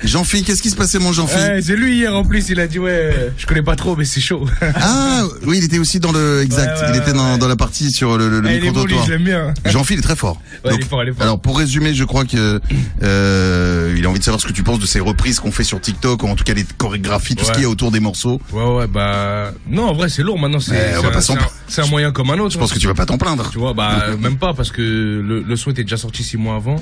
[0.04, 2.66] Jean-Philippe, qu'est-ce qui se passait, mon Jean-Philippe Ouais, c'est lui hier en plus, il a
[2.66, 4.46] dit ouais, je connais pas trop, mais c'est chaud.
[4.78, 6.78] Ah, oui, il était aussi dans le, exact.
[6.90, 9.06] Il était dans, la partie sur le, Eh, micro-trottoir.
[9.64, 10.40] Jean-Philippe est très fort.
[10.64, 11.22] Ouais, il est fort, il est fort.
[11.22, 12.60] Alors pour résumer, je crois que
[13.02, 15.64] euh, il a envie de savoir ce que tu penses de ces reprises qu'on fait
[15.64, 18.00] sur TikTok, ou en tout cas les chorégraphies, tout ce qu'il y a autour des
[18.00, 18.40] morceaux.
[18.52, 19.52] Ouais, ouais, bah.
[19.68, 20.60] Non, en vrai, c'est lourd maintenant.
[20.60, 21.36] C'est un,
[21.68, 22.52] c'est moyen comme un autre.
[22.52, 23.48] Je pense que tu vas pas t'en plaindre.
[23.50, 26.56] Tu vois, bah, même pas, parce que le, le son était déjà sorti six mois
[26.56, 26.76] avant.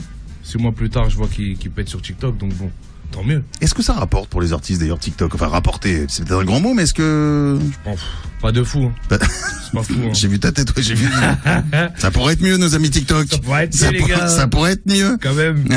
[0.44, 2.70] Six mois plus tard, je vois qu'il pète sur TikTok, donc bon,
[3.10, 3.42] tant mieux.
[3.60, 5.34] Est-ce que ça rapporte pour les artistes d'ailleurs TikTok?
[5.34, 8.02] Enfin rapporter, c'est peut-être un grand mot, mais est-ce que Bon, pff,
[8.42, 8.84] pas de fou.
[8.84, 8.92] Hein.
[9.10, 9.94] Bah, C'est pas fou.
[10.04, 10.10] Hein.
[10.12, 11.08] j'ai vu ta tête, ouais, j'ai vu.
[11.96, 13.26] ça pourrait être mieux, nos amis TikTok.
[13.28, 14.28] Ça pourrait être Ça mieux, les pourrait- gars.
[14.28, 15.16] ça pourrait être mieux.
[15.20, 15.64] Quand même.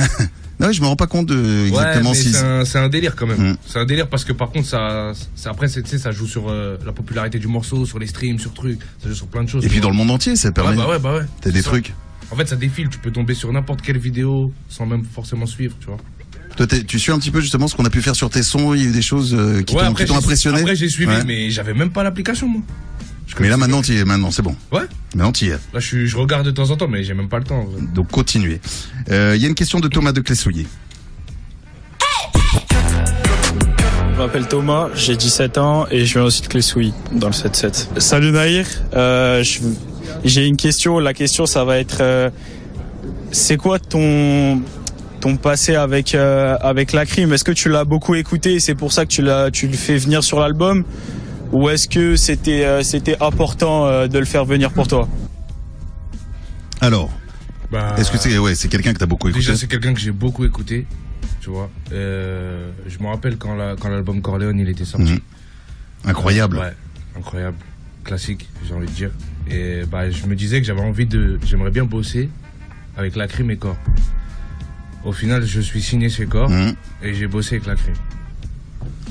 [0.59, 2.31] Non, je me rends pas compte de exactement ouais, si.
[2.31, 3.51] c'est un, un délire quand même.
[3.51, 3.57] Mm.
[3.67, 6.49] C'est un délire parce que par contre, ça, c'est- après, tu sais, ça joue sur
[6.49, 9.49] euh, la popularité du morceau, sur les streams, sur trucs, ça joue sur plein de
[9.49, 9.63] choses.
[9.63, 10.75] Et puis dans le monde entier, ça Ouais, permet.
[10.75, 11.25] bah ouais, bah ouais.
[11.41, 11.69] T'as des ça.
[11.69, 11.93] trucs.
[12.31, 15.75] En fait, ça défile, tu peux tomber sur n'importe quelle vidéo sans même forcément suivre,
[15.79, 15.97] tu vois.
[16.57, 18.73] Toi, tu suis un petit peu justement ce qu'on a pu faire sur tes sons.
[18.73, 20.59] Il y a eu des choses euh, qui Ouais, t'ont impressionné.
[20.61, 21.23] Après, j'ai suivi, Ouais.
[21.25, 22.61] mais j'avais même pas l'application, moi.
[23.39, 24.05] Mais là maintenant, tu y es.
[24.05, 24.55] Maintenant, c'est bon.
[24.71, 24.81] Ouais.
[25.13, 25.57] Maintenant, tu y es.
[25.73, 27.67] Là, je, regarde de temps en temps, mais j'ai même pas le temps.
[27.93, 28.59] Donc continuez.
[29.11, 30.65] Euh, Il y a une question de Thomas de Clessouillet.
[34.13, 37.99] Je m'appelle Thomas, j'ai 17 ans et je viens aussi de Clessouilly dans le 7-7.
[37.99, 39.59] Salut Naïr, euh, je-
[40.23, 40.99] j'ai une question.
[40.99, 42.29] La question, ça va être euh,
[43.31, 44.61] c'est quoi ton
[45.19, 47.33] ton passé avec euh, avec la crime?
[47.33, 49.73] Est-ce que tu l'as beaucoup écouté et c'est pour ça que tu l'as tu le
[49.77, 50.83] fais venir sur l'album?
[51.53, 55.07] Ou est-ce que c'était euh, c'était important euh, de le faire venir pour toi?
[56.81, 57.09] Alors,
[57.71, 59.43] Bah, est-ce que c'est ouais, c'est quelqu'un que t'as beaucoup écouté?
[59.45, 60.85] Déjà, c'est quelqu'un que j'ai beaucoup écouté,
[61.41, 61.69] tu vois.
[61.91, 65.13] Euh, je me rappelle quand la- quand l'album Corleone il était sorti.
[65.13, 65.19] Mhm.
[66.05, 66.57] Incroyable.
[66.57, 66.73] Ouais,
[67.17, 67.57] incroyable.
[68.03, 69.09] Classique, j'ai envie de dire.
[69.51, 71.39] Et bah, je me disais que j'avais envie de.
[71.45, 72.29] J'aimerais bien bosser
[72.97, 73.77] avec la crime et corps.
[75.05, 76.73] Au final, je suis signé chez corps Mhm.
[77.03, 77.93] et j'ai bossé avec la crime.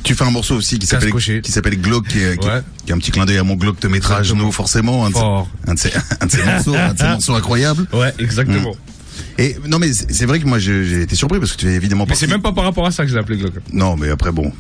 [0.03, 2.61] Tu fais un morceau aussi qui s'appelle qui s'appelle Glock, qui est, qui, Ouais.
[2.85, 4.23] qui est un petit clin d'œil à mon Glock à Exactement.
[4.23, 5.05] genoux forcément.
[5.07, 5.23] Un de, ces,
[5.67, 7.87] un de ces- un de ces morceaux, un de ces morceaux incroyables.
[7.93, 8.77] Ouais, exactement.
[9.39, 12.05] Et non, mais c'est vrai que moi j'ai été surpris parce que tu es évidemment
[12.09, 13.55] Mais c'est même pas par rapport à ça que je l'ai appelé Glock.
[13.73, 14.53] Non, mais après bon.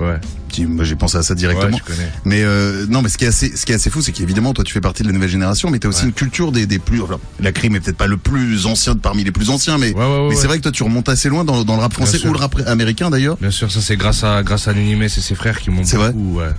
[0.00, 0.18] Ouais.
[0.52, 1.72] Tu- j'ai pensé à ça directement.
[1.76, 2.08] Ouais, je connais.
[2.24, 4.52] Mais euh, non, mais ce qui est assez, ce qui est assez fou, c'est qu'évidemment
[4.54, 6.78] toi tu fais partie de la nouvelle génération, mais t'as aussi une culture des, des
[6.78, 7.02] plus.
[7.02, 9.92] enfin, la crime est peut-être pas le plus ancien de parmi les plus anciens, mais
[9.94, 11.82] Ouais, ouais, ouais, mais c'est vrai que toi tu remontes assez loin dans, dans le
[11.82, 13.36] rap français ou le rap américain d'ailleurs.
[13.40, 16.12] Bien sûr, ça c'est grâce à grâce à et ses frères qui m'ont C'est vrai
[16.14, 16.50] ouais, ouais.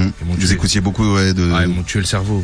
[0.00, 0.12] Hum.
[0.22, 0.52] Ils m'ont Vous tué.
[0.52, 1.50] écoutiez beaucoup ouais, de.
[1.54, 2.42] Ah, ils m'ont tué le cerveau.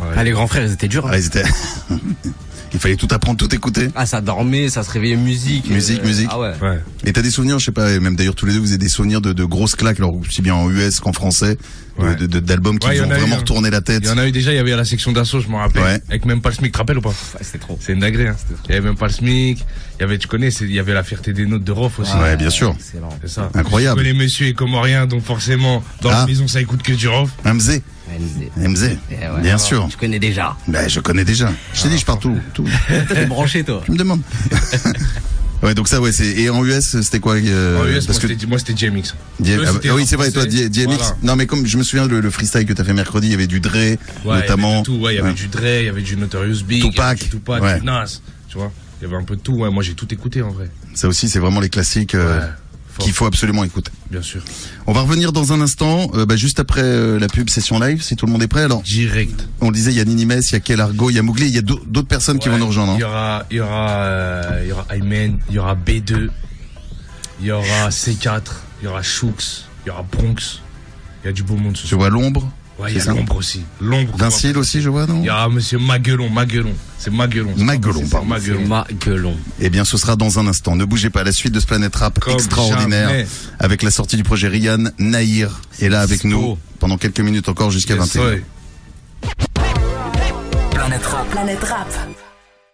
[0.00, 0.06] Ouais.
[0.16, 1.06] Ah, les grands frères, ils étaient durs.
[1.06, 1.10] hein.
[1.12, 1.44] Ah, ils étaient-
[2.72, 3.88] Il fallait tout apprendre, tout écouter.
[3.96, 5.70] Ah, ça dormait, ça se réveillait musique.
[5.70, 6.28] Musique, euh, musique.
[6.30, 6.52] Ah ouais.
[6.60, 6.78] Ouais.
[7.04, 8.78] Et t'as des souvenirs, je sais pas, et même d'ailleurs tous les deux, vous avez
[8.78, 11.56] des souvenirs de, de grosses claques, alors aussi bien en US qu'en français,
[11.98, 12.14] de- Ouais.
[12.42, 13.38] d'albums qui Ouais, il y vous ont en a eu, vraiment hein.
[13.38, 14.02] retourné la tête.
[14.04, 15.58] Il y en a eu déjà, il y avait à la section d'assaut, je m'en
[15.58, 15.82] rappelle.
[15.82, 16.00] Ouais.
[16.08, 17.76] Avec même pas le SMIC, tu te rappelles ou pas Ouais, c'était trop.
[17.80, 18.36] C'est une dinguerie, hein.
[18.68, 19.58] Il y avait même pas le SMIC.
[19.98, 22.14] Il y avait, tu connais, il y avait la fierté des notes de Rof aussi.
[22.16, 22.76] Ouais, bien sûr.
[22.78, 23.50] C'est ça.
[23.54, 24.00] Incroyable.
[24.00, 26.20] Je connais monsieur et comorien, donc forcément, dans Ah.
[26.20, 27.30] la maison, ça écoute que du Rof.
[27.44, 28.68] MZ, MZ.
[28.68, 29.88] MZ, Eh ouais, bien sûr.
[29.90, 30.56] Je connais déjà.
[30.66, 31.52] Ben, je connais déjà.
[31.74, 32.64] Je t'ai dit, je pars tout, tout.
[33.08, 33.82] T'es branché, toi.
[33.84, 34.22] Tu me demandes.
[35.62, 38.28] ouais, donc ça, ouais, c'est, et en US, c'était quoi, euh, En US, parce moi,
[38.28, 39.14] que, c'était- moi, c'était JMX.
[39.40, 40.84] D- Eux, ah, oui, c'est vrai, toi, DMX.
[40.86, 41.16] Voilà.
[41.22, 43.34] Non, mais comme je me souviens, le, le freestyle que t'as fait mercredi, il y
[43.34, 43.72] avait du Dre,
[44.24, 44.68] Ouais, notamment.
[44.68, 45.34] Il y avait tout, ouais, il y avait Ouais.
[45.34, 47.18] du Dre, il y avait du Notorious Big, Tupac.
[47.18, 47.80] du Tupac, Ouais.
[47.80, 48.72] du Nas, tu vois.
[49.00, 49.70] Il y avait un peu de tout, ouais.
[49.70, 50.68] Moi, j'ai tout écouté, en vrai.
[50.94, 52.40] Ça aussi, c'est vraiment les classiques, euh,
[52.98, 53.90] qu'il faut absolument écouter.
[54.10, 54.42] Bien sûr.
[54.86, 58.02] On va revenir dans un instant, euh, bah, juste après euh, la pub session live,
[58.02, 58.62] si tout le monde est prêt.
[58.62, 59.46] Alors, Direct.
[59.60, 61.22] on le disait, il y a Ninimes, il y a Kel Argo, il y a
[61.22, 62.94] Mowgli, il y a d'au- d'autres personnes qui vont nous rejoindre.
[62.96, 63.08] Il y hein.
[63.08, 66.28] aura, il y aura, euh, il y aura Ayman, il y aura B2,
[67.40, 68.42] il y aura C4,
[68.80, 70.60] il y aura Shooks, il y aura Bronx.
[71.24, 71.98] Il y a du beau monde ce soir.
[71.98, 72.48] vois l'ombre.
[72.78, 73.62] Ouais, il y c'est a l'ombre aussi.
[73.80, 74.16] L'ombre.
[74.16, 76.72] Vincile aussi, je vois, non Il y aura monsieur Maguelon, Maguelon.
[76.96, 77.52] C'est Maguelon.
[77.56, 78.26] Maguelon, pardon.
[78.26, 78.66] Maguelon.
[78.68, 79.36] Ma gueulon.
[79.60, 80.76] Eh bien, ce sera dans un instant.
[80.76, 81.24] Ne bougez pas.
[81.24, 83.26] La suite de ce Planète Rap Comme extraordinaire jamais.
[83.58, 87.70] avec la sortie du projet Rian Nahir est là avec nous pendant quelques minutes encore
[87.72, 88.20] jusqu'à Yes, 21h.
[88.26, 88.44] ouais.
[90.70, 91.28] Planète Rap.
[91.30, 91.88] Planète Rap.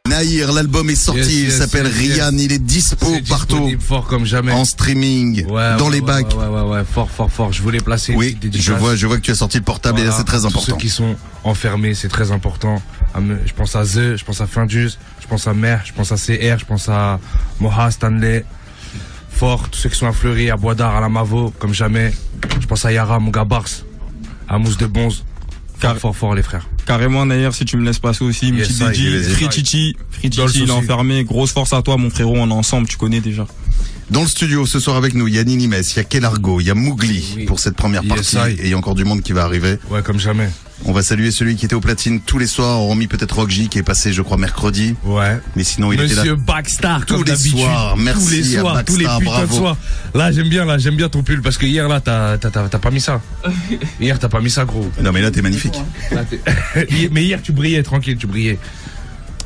[0.08, 2.16] Nahir, l'album est sorti, Yes, il s'appelle yes.
[2.18, 4.52] Rian, il est dispo C'est partout, fort comme jamais.
[4.52, 6.26] en streaming, Ouais, dans ouais, les bacs.
[6.36, 7.52] Ouais, ouais, ouais, ouais, fort, fort, fort.
[7.54, 10.02] Je voulais placer Oui, je vois, je vois que tu as sorti le portable et
[10.04, 10.18] là Voilà.
[10.18, 10.72] c'est très Tous important.
[10.72, 12.82] Ceux qui sont enfermés, c'est très important.
[13.16, 14.90] Je pense à The, je pense à Findus,
[15.22, 17.18] je pense à Mer, je pense à CR, je pense à
[17.58, 18.44] Moha, Stanley,
[19.30, 22.12] Fort, tous ceux qui sont à Fleury, à Boisdard, à la Mavo, comme jamais.
[22.60, 23.64] Je pense à Yara, mon gars Bars,
[24.50, 25.24] à Mousse de Bonze.
[25.78, 26.66] Fort, fort, fort, les frères.
[26.86, 29.22] Carrément, d'ailleurs, si tu me laisses passer aussi, Yes, vas-y.
[29.22, 30.70] Free Chichi, Free Chichi, il est souci.
[30.70, 31.24] enfermé.
[31.24, 33.46] Grosse force à toi, mon frérot, on est ensemble, tu connais déjà.
[34.10, 36.60] Dans le studio ce soir avec nous, il y a Ninimes, il y a Kelargo,
[36.60, 37.44] il y a Mougli Oui.
[37.46, 39.78] pour cette première partie et il y a encore du monde qui va arriver.
[39.90, 40.50] Ouais, comme jamais.
[40.84, 43.68] On va saluer celui qui était au platine tous les soirs, hormis peut-être Rock J
[43.68, 45.38] qui est passé je crois mercredi, Ouais.
[45.56, 46.20] mais sinon il était là.
[46.22, 47.96] Monsieur Backstar, Tous comme les soirs.
[47.96, 49.56] Merci tous les à soirs, tous les Backstar, putains de bravo.
[49.56, 49.76] soirs.
[50.14, 52.68] Là, j'aime bien, là, j'aime bien ton pull parce que hier, là, t'as, t'as, t'as,
[52.68, 53.22] t'as pas mis ça.
[54.00, 54.90] Hier, t'as pas mis ça, gros.
[55.02, 55.80] Non mais là t'es magnifique.
[56.12, 56.24] Là,
[57.12, 58.58] Mais hier, tu brillais, tranquille, tu brillais.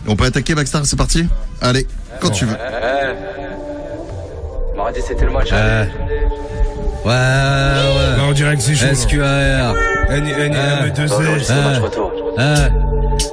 [0.08, 1.24] On peut attaquer Backstar, c'est parti?
[1.60, 1.86] Allez,
[2.20, 2.56] quand tu veux.
[4.88, 5.50] Mardi, c'était le match.
[5.52, 5.84] Euh.
[7.04, 8.16] Ouais, ouais.
[8.16, 8.94] Là, on dirait que c'est chaud.
[8.94, 9.74] SQAR.
[10.08, 10.86] N, N, Euh.
[10.86, 11.02] M, 2
[12.38, 12.68] Euh,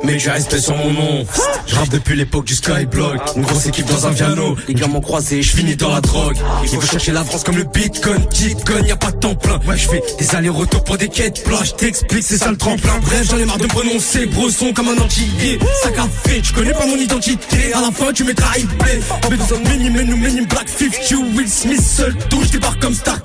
[0.04, 1.26] Mais du respect sur mon nom.
[1.68, 3.20] Je rappe depuis l'époque du Skyblock.
[3.36, 4.56] Une grosse équipe dans un piano.
[4.68, 6.38] Les gars m'ont croisé, je finis dans la drogue.
[6.64, 8.26] Ils veulent chercher la France comme le Bitcoin.
[8.32, 9.60] Bitcoin, y a pas de temps plein.
[9.68, 11.70] Ouais, je fais des allers-retours pour des quêtes plages.
[11.70, 12.94] Je t'explique, c'est ça le tremplin.
[13.02, 14.26] Bref, j'en ai marre de me prononcer.
[14.28, 15.60] Bresson comme un antillais.
[15.84, 17.74] Sac à fait, tu connais pas mon identité.
[17.74, 19.00] À la fin, tu mettras hypé.
[19.30, 22.16] Mais nous sommes minim, nous minim, Black 50, Will Smith seul.
[22.30, 23.24] Tout, je débarque comme Stark.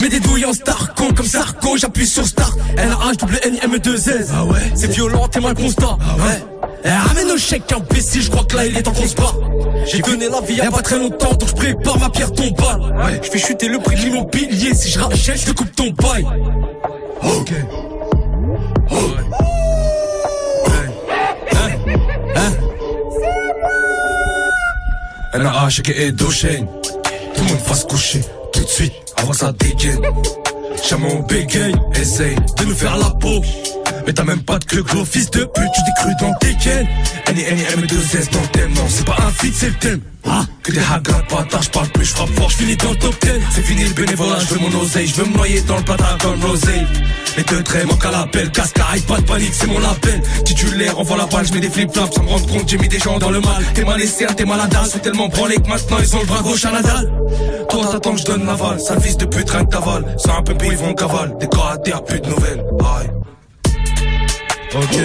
[0.00, 2.58] Mets des douilles en star, con comme Sarko, j'appuie sur start.
[2.76, 4.28] LH, double N, M, 2 S.
[4.32, 4.72] Ah ouais?
[4.74, 5.98] C'est violent, t'es mal constat.
[6.00, 6.68] Ah ouais?
[6.84, 9.32] Eh, ramène au chèque imbécile, je crois que là il est temps qu'on se bat.
[9.86, 12.80] J'ai donné la vie y a pas très longtemps, donc je prépare ma pierre tombale.
[12.96, 15.90] Ouais, je fais chuter le prix de l'immobilier, si je rachète, je te coupe ton
[15.90, 16.24] bail.
[17.22, 17.52] Ok.
[25.34, 26.66] NAH, chèque et Doshane.
[27.34, 28.20] Tout le monde va se coucher,
[28.52, 30.00] tout de suite, avant ça dégaine.
[30.82, 33.42] Chamon bégaye, essaye de nous faire la peau.
[34.06, 36.54] Mais t'as même pas de queue, gros fils de pute, tu t'es cru dans tes
[36.54, 36.88] gaines.
[37.26, 39.74] N N M 2 S dans le thème, non, c'est pas un feat, c'est le
[39.74, 40.00] thème.
[40.28, 43.30] Ah, que des hagas bâtards, j'parle plus, j'frappe fort, j'finis dans le top 10.
[43.50, 46.82] C'est fini le bénévolat, j'veux mon oseille, j'veux me noyer dans le plata comme Rosé.
[47.36, 50.22] Les deux traits manquent à l'appel, casque à pas de panique, c'est mon appel.
[50.44, 53.18] Titulaire, envoie la balle, j'mets des flip-flops, sans me rendre compte, j'ai mis des gens
[53.18, 53.64] dans le mal.
[53.74, 56.64] T'es mal laissé, t'es malade, sont tellement branlés que maintenant ils ont le bras gauche
[56.64, 57.12] à Nadal.
[57.68, 60.16] Toi t'attends que je donne l'aval, sale fils de pute, rien que t'avales.
[60.18, 62.64] C'est un peu ils vont cavale, des caractères, plus de nouvelles.
[62.80, 63.15] Aïe.
[64.74, 64.98] Ok.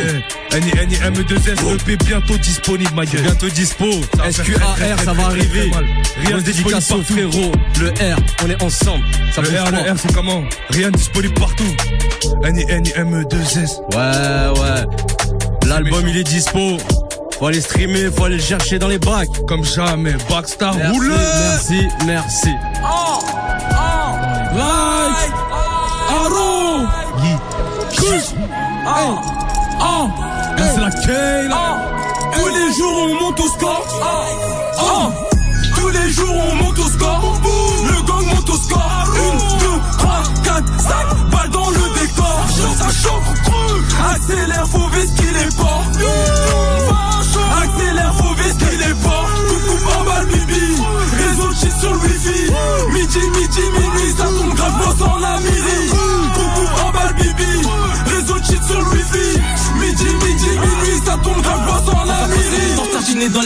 [0.54, 3.22] N, N, M, 2 S, EP bientôt disponible, ma gueule.
[3.22, 3.86] bientôt dispo.
[4.30, 5.72] SQAR, ça va arriver.
[5.72, 7.14] Rien disponible dédicace au partout.
[7.14, 7.52] frérot.
[7.80, 9.06] Le R, on est ensemble.
[9.34, 11.76] Ça Le R, le R, c'est comment Rien disponible partout.
[12.44, 13.82] N, N, M, 2 S.
[13.94, 15.68] Ouais, ouais.
[15.68, 16.78] L'album, il est dispo.
[17.40, 19.30] Faut aller streamer, faut aller le chercher dans les bacs.
[19.48, 22.50] Comme jamais, Backstar Merci, roule merci, merci.
[24.54, 25.34] Like,
[26.10, 26.86] Arrow,
[27.96, 28.36] Kush,
[28.86, 29.20] oh,
[29.82, 30.10] oh,
[30.58, 31.78] c'est la K là.
[32.34, 33.86] Tous les jours on monte au score.
[34.80, 35.12] Oh,
[35.76, 37.42] tous les jours on monte au score.
[37.86, 39.06] Le gang monte au score.
[39.16, 42.46] Une, deux, trois, quatre, cinq balles dans le décor.
[42.78, 43.30] Ça chauffe.
[44.14, 47.11] Accélère, faut vite qu'il est pas.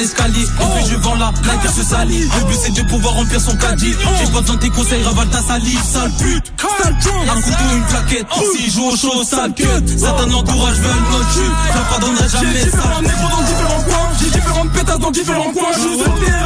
[0.06, 2.22] L'escalier, et puis je vends la Nike se salit.
[2.22, 3.96] Le but c'est de pouvoir remplir son caddie.
[4.20, 6.52] J'ai pas besoin de tes conseils, ravale ta salive, sale pute.
[6.86, 9.84] Un couteau, une plaquette, si joue au chaud, sale queue.
[9.98, 12.78] Certains entourages veulent notre chute, je pardonnerai jamais J'ai ça.
[12.78, 14.10] différents négros dans différents coins.
[14.20, 15.74] J'ai différentes pétasses dans différents coins.
[15.74, 15.90] Je suis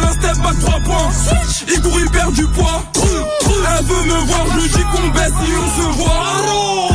[0.08, 1.10] un step back 3 points.
[1.74, 2.84] Il court, il perd du poids.
[2.96, 6.89] Elle veut me voir, je dis qu'on baisse si on se voit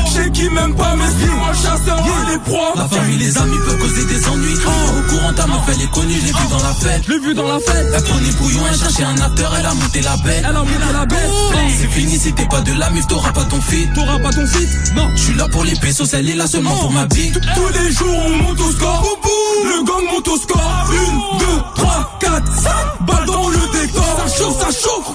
[0.45, 2.73] qui m'aime pas mais si moi chasseur veut les proies.
[2.77, 4.55] La famille, les amis peuvent causer des ennuis.
[4.55, 7.03] Au courant, ta meuf, elle est connue, je l'ai vu dans la fête.
[7.07, 7.87] Je l'ai vu dans la fête.
[7.95, 10.45] Elle prenait bouillon, elle cherchait un after, elle a monté la bête.
[10.47, 11.31] Elle a monté la bête.
[11.79, 13.89] C'est fini, si t'es pas de la mif, t'auras pas ton fit.
[13.95, 15.09] T'auras pas ton fit Non.
[15.15, 17.41] Je suis là pour les pesos, elle est là seulement pour ma bite.
[17.41, 19.05] Tous les jours on monte au score.
[19.65, 20.91] Le gang monte au score.
[20.93, 24.21] Une, deux, trois, quatre, cinq Balles dans le décor.
[24.27, 25.11] Ça chauffe, ça chauffe,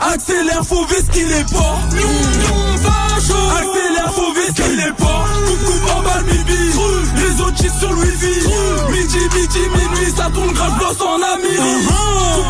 [0.00, 1.78] Accélère, faut vite qu'il est pas.
[1.92, 2.52] Nous.
[3.56, 5.24] Accélère, faut vite qu'il est pas.
[5.46, 6.72] Coucou, bambal, bibi.
[7.16, 8.26] Les autres chient sur Louis-V.
[8.90, 11.56] Midi, midi, minuit, ça tourne grave l'os en ami.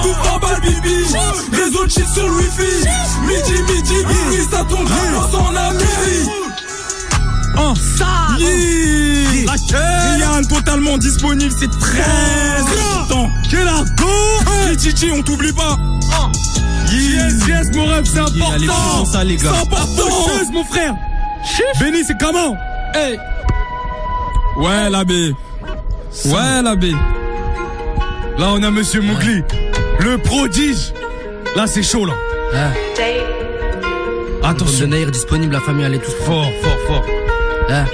[0.02, 1.06] Coucou, bambal, bibi.
[1.52, 2.64] Les autres sur Louis-V.
[3.26, 6.51] Midi, midi, minuit, ça tourne grave l'os en ami.
[7.56, 7.74] 1.
[10.16, 13.30] Rien totalement disponible, c'est très important.
[13.50, 14.06] Quel argot
[14.68, 15.12] hey.
[15.12, 15.76] On t'oublie pas.
[16.90, 19.04] Yes, yes, mon rêve, c'est important.
[19.06, 20.94] C'est important, mon frère.
[21.80, 22.56] Béni, c'est comment?
[22.94, 23.18] Hey
[24.58, 25.32] Ouais, l'abbé.
[26.26, 26.92] Ouais, l'abbé.
[28.38, 29.42] Là, on a Monsieur Mougli.
[30.00, 30.92] Le prodige.
[31.56, 32.14] Là, c'est chaud, là.
[34.42, 34.88] Attention.
[35.10, 37.21] disponible, la famille, allez tous fort, fort, fort.
[37.68, 37.84] Hein?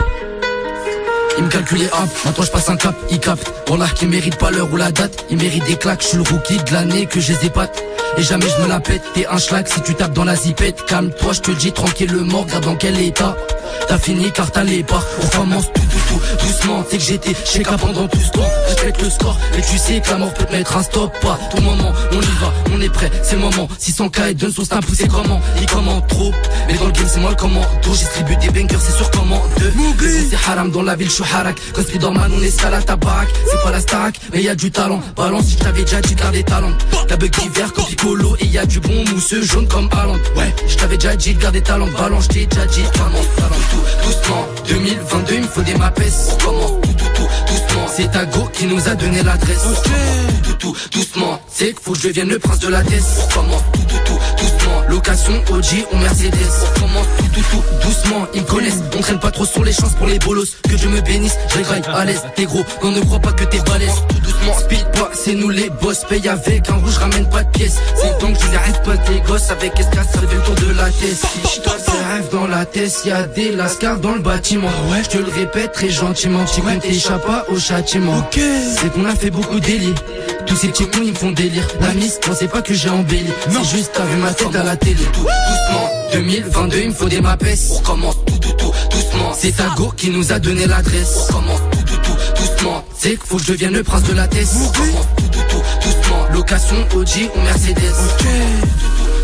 [1.37, 3.53] Il me calculait hop, maintenant je passe un cap, il capte.
[3.71, 6.25] Wallah qui mérite pas l'heure ou la date, il mérite des claques, je suis le
[6.25, 7.49] rookie de l'année que je les.
[8.17, 10.85] Et jamais je me la pète, t'es un schlag si tu tapes dans la zipette.
[10.87, 13.37] Calme-toi, je te dis tranquille le mort, regarde dans quel état.
[13.87, 16.85] T'as fini car t'as les barres, on commence tout, tout, doucement.
[16.90, 18.51] C'est que j'étais chez K pendant tout ce temps.
[18.66, 21.12] Respecte le score, et tu sais que la mort peut te mettre un stop.
[21.21, 23.68] Pas tout moment, on y va, on est prêt, c'est le moment.
[23.81, 25.40] 600k et donne son stamp, poussé comment?
[25.61, 26.33] Il commande trop,
[26.66, 27.66] mais dans le game c'est moi le commando.
[27.85, 29.40] Je distribue des bangers, c'est sur commande.
[29.99, 31.57] C'est haram dans la ville, je suis harak.
[31.73, 33.29] Comme Spiderman, on escalade ta baraque.
[33.51, 35.01] C'est pas la stack, mais y a du talent.
[35.16, 36.73] Balance, si je t'avais déjà dit, garde des talents.
[37.09, 40.18] La bug vert comme Piccolo, et y a du bon mousseux jaune comme Haaland.
[40.37, 41.88] Ouais, je t'avais déjà dit, garde des talents.
[41.99, 44.47] Balance, je t'ai déjà dit, commence, talent, tout, doucement.
[44.68, 45.98] 2022, il me faut des mapes.
[46.01, 47.87] On commence, tout, tout, tout, doucement.
[47.89, 49.63] C'est ta go qui nous a donné l'adresse.
[49.63, 49.91] Tout,
[50.45, 51.41] tout, tout, doucement.
[51.49, 53.03] C'est qu'il faut que je devienne le prince de la tête.
[53.25, 54.58] On commence, tout, tout, tout, doucement.
[54.88, 56.35] Location, OG ou Mercedes.
[56.77, 58.27] On commence, tout, tout, tout, doucement.
[58.35, 60.57] Ils me connaissent, on traîne pas trop sur les chances pour les bolos.
[60.68, 62.22] Que Dieu me bénisse, je graille à l'aise.
[62.37, 63.94] T'es gros, non, ne crois pas que t'es balèze.
[64.09, 66.05] Tout doucement, speed pas, c'est nous les boss.
[66.09, 67.77] Paye avec un rouge, ramène pas de pièces.
[67.96, 70.72] C'est donc je les arrête pas tes gosses avec escasse, ça fait le tour de
[70.74, 71.16] la tête.
[71.16, 71.68] Si je
[72.14, 74.68] rêve dans la tête, y a des lascars dans le bâtiment.
[74.90, 76.44] Ouais, je te le répète très gentiment.
[76.44, 78.29] Tu comptes t'échappes pas au châtiment.
[78.33, 80.03] C'est qu'on a fait beaucoup d'élite.
[80.48, 82.88] Tous ces petits cons ils me font délire La miss, non c'est pas que j'ai
[82.88, 85.21] embelli C'est juste t'as vu ma tête à la télé Tout.
[85.21, 89.33] Doucement 2022 il me faut des mapes On recommence tout tout tout doucement.
[89.37, 91.17] C'est ta go qui nous a donné l'adresse.
[91.31, 92.85] On recommence tout tout tout doucement.
[92.97, 94.49] C'est qu'il faut que je devienne le prince de la tête.
[94.55, 96.27] On recommence tout tout tout doucement.
[96.33, 97.79] Location OG ou Mercedes.
[97.79, 98.27] Ok.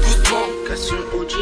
[0.03, 0.37] Doucement.
[0.65, 1.33] Location OG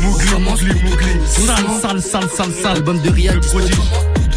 [0.00, 1.06] Mougli, Mougli, Mougli.
[1.28, 1.80] Sale, Doucement.
[1.80, 2.76] sale, sale, sale, sale.
[2.76, 3.76] Album de Riyad Le prodige.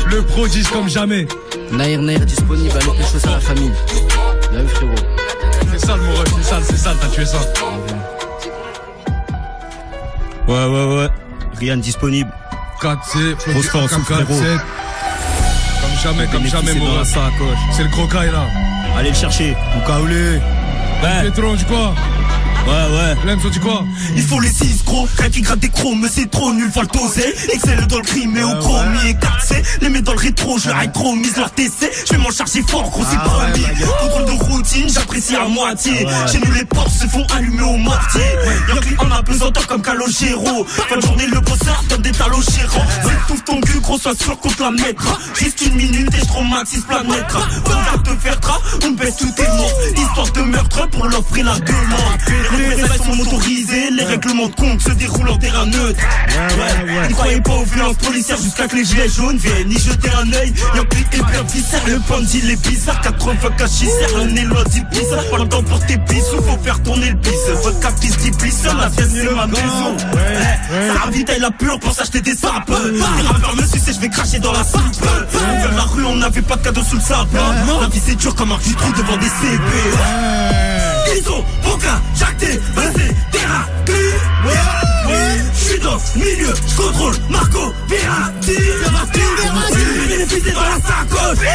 [0.08, 1.28] Le prodige comme jamais.
[1.72, 3.72] Nair Nair disponible Allez quelque chose à la famille.
[4.54, 4.92] Là frérot.
[5.72, 7.38] C'est sale, mon ref, c'est sale, c'est sale, t'as tué ça.
[10.48, 11.08] Ouais, ouais, ouais.
[11.58, 12.32] Rien disponible.
[12.82, 14.26] 4C, Grosse force, frérot.
[14.28, 17.58] Comme jamais, comme jamais, mon sacoche.
[17.72, 18.46] C'est le crocaille là.
[18.98, 19.56] Allez le chercher.
[19.78, 20.40] Ou kaoulé.
[21.02, 21.94] Ouais, Pétron, quoi
[22.68, 23.26] ouais, ouais.
[23.26, 23.84] Lem, on dit quoi
[24.16, 26.88] Il faut les 6 gros, rien qui gratte des chromes, c'est trop nul, faut le
[26.88, 27.34] toser.
[27.54, 29.58] Excel dans le crime et au chrome, et quartier.
[29.82, 31.90] Les mets dans le rétro, je leur rétro, mise leur TC.
[32.06, 33.66] Je vais m'en charger fort, gros, c'est promis.
[34.02, 36.06] Contrôle de routine, j'apprécie à moitié.
[36.32, 38.22] Chez nous, les portes se font allumer au mortier.
[38.68, 40.66] Y'a qui en a pesanteur comme Calogero.
[40.66, 42.86] Fin de journée, le bosseur donne des talos gérants.
[43.04, 45.18] C'est tout ton cul, gros, sois sûr qu'on te la mettra.
[45.36, 47.26] Juste une minute et je traumatise planète.
[47.66, 48.40] On va te faire
[48.86, 49.72] On baisse tout est mort.
[49.96, 52.53] Histoire de meurtre pour l'offrir la demande.
[52.58, 56.00] Les représailles sont motorisées, les règlements de compte se déroulent en terrain neutre.
[56.30, 60.10] Ouais, ne croyez pas aux violences policières jusqu'à que les gilets jaunes viennent y jeter
[60.22, 60.54] un œil.
[60.76, 63.02] Y'a plus et le bandit il est bizarre.
[63.02, 65.24] 80 cachissères, on est loin du bizarre.
[65.30, 67.32] Pas le temps pour tes bisous, faut faire tourner le bis.
[67.64, 69.96] Votre caprice dit seul, la fièvre c'est ma maison.
[70.14, 72.72] Ouais, ça ravitaille la pure pour s'acheter des sapes.
[72.94, 74.82] Les rappeurs me sucent je vais cracher dans la sape.
[75.32, 77.54] Vers la rue, on n'avait pas de cadeau sous le sapin.
[77.82, 80.83] La vie c'est dur comme un du trou devant des CP.
[81.12, 83.68] Iso, Boca, Jacté, Basé, Terra,
[85.56, 91.46] J'suis dans le milieu, j'contrôle Marco Verratti Le bénéfice est dans la sacoche.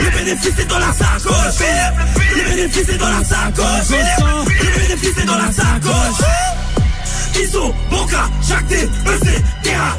[0.00, 1.66] Le bénéfice est dans la sacoche.
[2.36, 3.90] Le bénéfice est dans la sacoche.
[3.90, 6.26] Le bénéfice est dans la sacoche.
[7.40, 9.96] Iso, Boca, Jacté, EC, Terra,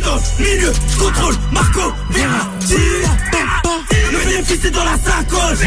[0.00, 3.37] dans le milieu, j'contrôle Marco Verratti
[4.48, 5.66] bénéfice est dans la sacoche.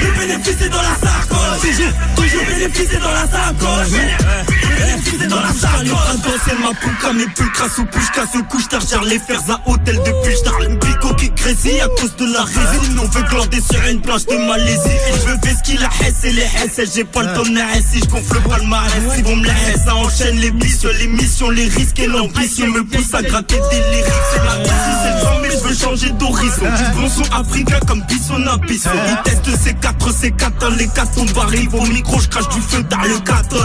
[0.00, 1.78] Le bénéfice est dans la sacoche.
[2.18, 7.68] Le bénéfice est dans la sacoche Est dans la sacoche C'est ma pouca, mes pulcras
[7.68, 11.30] sous push Casse couche, t'as les fers à hôtel de push T'as une bico qui
[11.30, 15.12] grésille à cause de la résine On veut glander sur une planche de Malaisie Et
[15.12, 15.88] je veux faire ce qu'il a
[16.24, 17.58] et les hesse J'ai pas le temps de
[17.90, 20.90] si je gonfle pas le marais Ils vont me la hesse, ça enchaîne les missions
[20.98, 25.24] Les missions, les risques et l'ambition Me pousse à gratter des lyrics C'est la c'est
[25.24, 29.22] le mais je veux changer d'horizon Du bon son africain comme Bisson à Bisson Ils
[29.22, 32.82] testent ces 4, ces 4 Les 4 tombent arrivent au micro, je crache du feu
[32.84, 33.56] dans le caton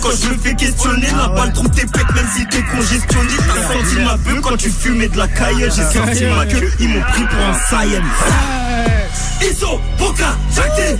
[0.00, 3.32] Quand je me fais questionner La balle trouve tes pètes même si t'es congestionné.
[3.36, 6.88] T'as senti ma beuh quand tu fumais de la caille J'ai sorti ma queue, ils
[6.88, 8.02] m'ont pris pour un Saiyan
[9.42, 10.96] Iso, Boca, Jacté,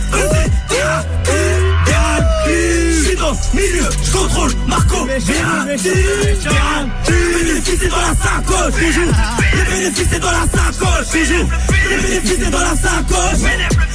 [3.55, 5.89] Milieu, j'contrôle Marco Verratti
[7.09, 8.75] Le bénéfice est dans la sacoche.
[8.75, 9.13] Toujours
[9.55, 11.09] Le bénéfice est dans la sacoche.
[11.11, 11.49] Toujours
[11.91, 13.41] Le bénéfice est dans la sacoche.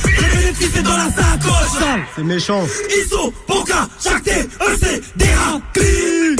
[0.05, 1.83] Le bénéfice est dans la sacoche.
[2.15, 2.63] C'est méchant.
[3.05, 6.35] Iso, Boca, Jacté, EC, Deracli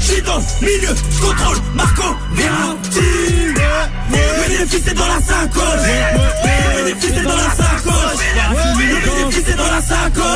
[0.00, 3.00] J'suis dans milieu, j'contrôle Marco Verratti
[4.10, 5.86] Le bénéfice est dans la sacoche.
[6.44, 7.15] Le bénéfice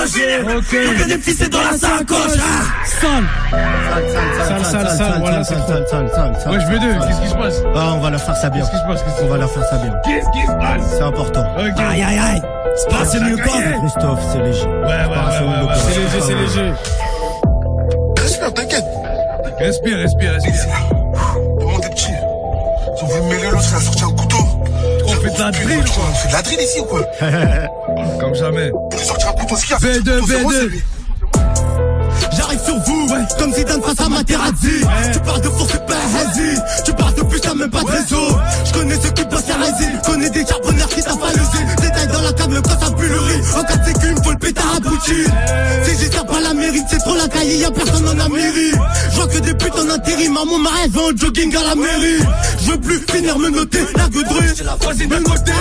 [0.07, 2.39] sacoche Le bénéfice est dans la sacoche
[2.85, 3.25] Sale.
[4.49, 5.73] Sale, sale, sale, voilà, c'est trop.
[5.73, 7.63] Ouais, je veux deux, qu'est-ce qui se passe?
[7.75, 8.61] Ah, on va leur faire ça bien.
[8.61, 9.05] Qu'est-ce qui se passe?
[9.23, 9.93] On va leur faire ça bien.
[10.05, 10.91] Qu'est-ce qui se passe?
[10.97, 11.45] C'est important.
[11.57, 12.43] Aïe aïe aïe
[12.77, 13.53] C'est pas c'est mieux quoi?
[13.81, 14.65] Christophe, c'est léger.
[14.67, 15.75] Ouais, ouais, ouais, ouais, ouais.
[15.77, 16.73] C'est léger, c'est léger.
[18.21, 18.85] Respire, t'inquiète.
[19.59, 20.55] Respire, respire, respire.
[21.59, 24.37] Comment des petits Ils ont vu mêler l'autre, il a sorti un couteau.
[25.07, 26.05] On fait de la drill, quoi.
[26.11, 27.01] On fait de la drill ici ou quoi?
[28.21, 28.71] Comme jamais.
[29.51, 30.45] Il a sorti un couteau, ce qu'il y a V2, Couteau, c'est V2.
[30.45, 30.83] rose, lui.
[32.37, 33.09] J'arrive sur vous,
[33.39, 34.81] comme Zidane face à Materazzi
[35.13, 37.87] Tu parles de force, c'est pas hasi Tu parles de plus, t'as même pas de
[37.91, 41.80] réseau Je connais ceux qui bossent à résine Connais des charbonneurs qui Détail dans
[42.39, 43.41] la quand ça pue le riz.
[43.57, 45.33] En cas de sécu, il me faut le pétard à Poutine
[45.85, 48.75] Si j'y sers pas la mairie, c'est trop la caille, y'a personne en Amérique.
[49.11, 51.75] Je vois que des putes en intérim À mon mariage, va en jogging à la
[51.75, 52.23] mairie.
[52.65, 55.53] Je veux plus finir me noter La godrue, c'est la voisine de côté.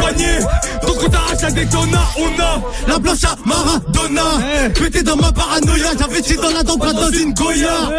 [0.00, 0.38] Poignet,
[0.86, 4.70] donc on t'arrache la détona, on a la blanche à Maradona.
[4.74, 7.90] Pété dans ma paranoïa, j'avais dans la dent, pas dans une Goya.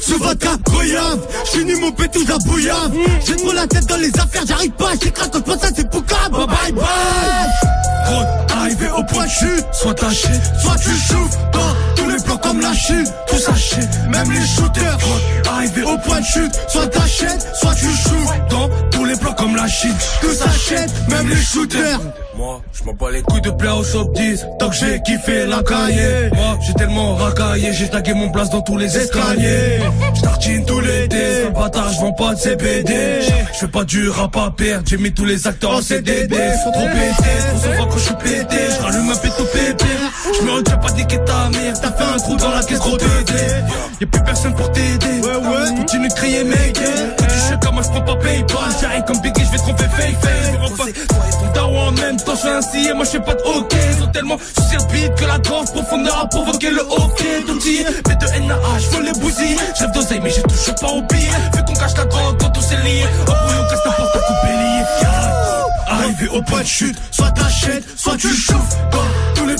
[0.00, 2.92] Ce vodka, goyave, j'finis mon pétou, la bouillave.
[3.26, 5.84] J'ai trop la tête dans les affaires, j'arrive pas, j'écrase quand je pense à ces
[5.84, 7.44] poucas, bye bye bye.
[8.56, 12.72] Arrivé au point de chute, soit taché, soit tu chauffes dans les plans comme la
[12.72, 14.98] Chine, tout saché, même les shooters.
[15.50, 19.56] Arrivé au point de chute, soit t'achètes, soit tu chauffes dans tous les plans comme
[19.56, 22.00] la Chine, tout s'achète, même les shooters.
[22.36, 25.46] Moi, je m'en bats les couilles de plaire au shop 10 Tant que j'ai kiffé
[25.46, 26.30] la cahier.
[26.34, 27.72] Moi, j'ai tellement racaillé.
[27.72, 29.78] J'ai tagué mon place dans tous les escaliers.
[30.16, 33.20] Je tartine tout l'été bâtard, je vends pas de CBD
[33.52, 34.84] Je fais pas du rap à perdre.
[34.84, 36.36] J'ai mis tous les acteurs en CDD
[36.72, 38.56] trop péter, faut savoir quand je pété.
[38.76, 39.84] Je rallume un péto pépé
[40.32, 42.96] Je me retiens pas niquer ta mère T'as fait un trou dans la caisse gros
[42.96, 43.34] tété
[44.00, 45.20] Y'a plus personne pour t'aider.
[45.22, 45.76] Ouais ouais.
[45.76, 46.78] Continue de crier mec
[47.18, 50.60] Quand tu comme moi je prends pas Paypal J'arrive comme Biggie, je vais tromper fake
[50.62, 50.94] repasse.
[51.54, 53.76] Toi et en même temps Je fais ainsi et moi je fais pas de hockey.
[53.96, 54.36] Ils ont tellement
[54.92, 57.44] beat que la danse profondeur a provoqué le hockey.
[57.60, 59.56] Dit, mais de NAH, je veux les bousiller.
[59.78, 61.28] J'rêve d'oseille mais j'ai toujours pas oublié.
[61.54, 63.04] Vu qu'on cache la drogue quand on s'est lié.
[63.22, 64.84] Embrouillé on casse n'importe quoi bélier
[65.86, 68.76] Arrivé au point de chute, soit t'achètes, soit tu chauffes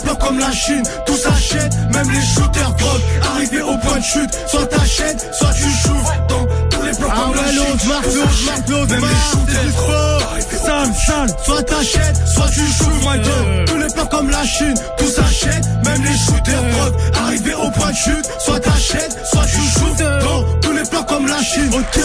[0.05, 3.00] Dans tous les plans comme la Chine, tout s'achète Même les shooters drogue
[3.34, 7.34] Arrivé au point de chute, soit t'achètes, soit tu chauffes Dans tous les plans comme
[7.34, 12.48] la Chine, marque l'autre, marque l'autre, Même les marque, shooters Sale, sale, soit t'achètes, soit
[12.48, 16.94] tu chauffes Dans tous les plans comme la Chine, tout s'achète Même les shooters drogue
[17.24, 20.72] Arrivé au point de chute, soit t'achètes, soit tu chauffes Dans tous
[21.15, 21.71] comme la Chine.
[21.73, 22.01] Ok,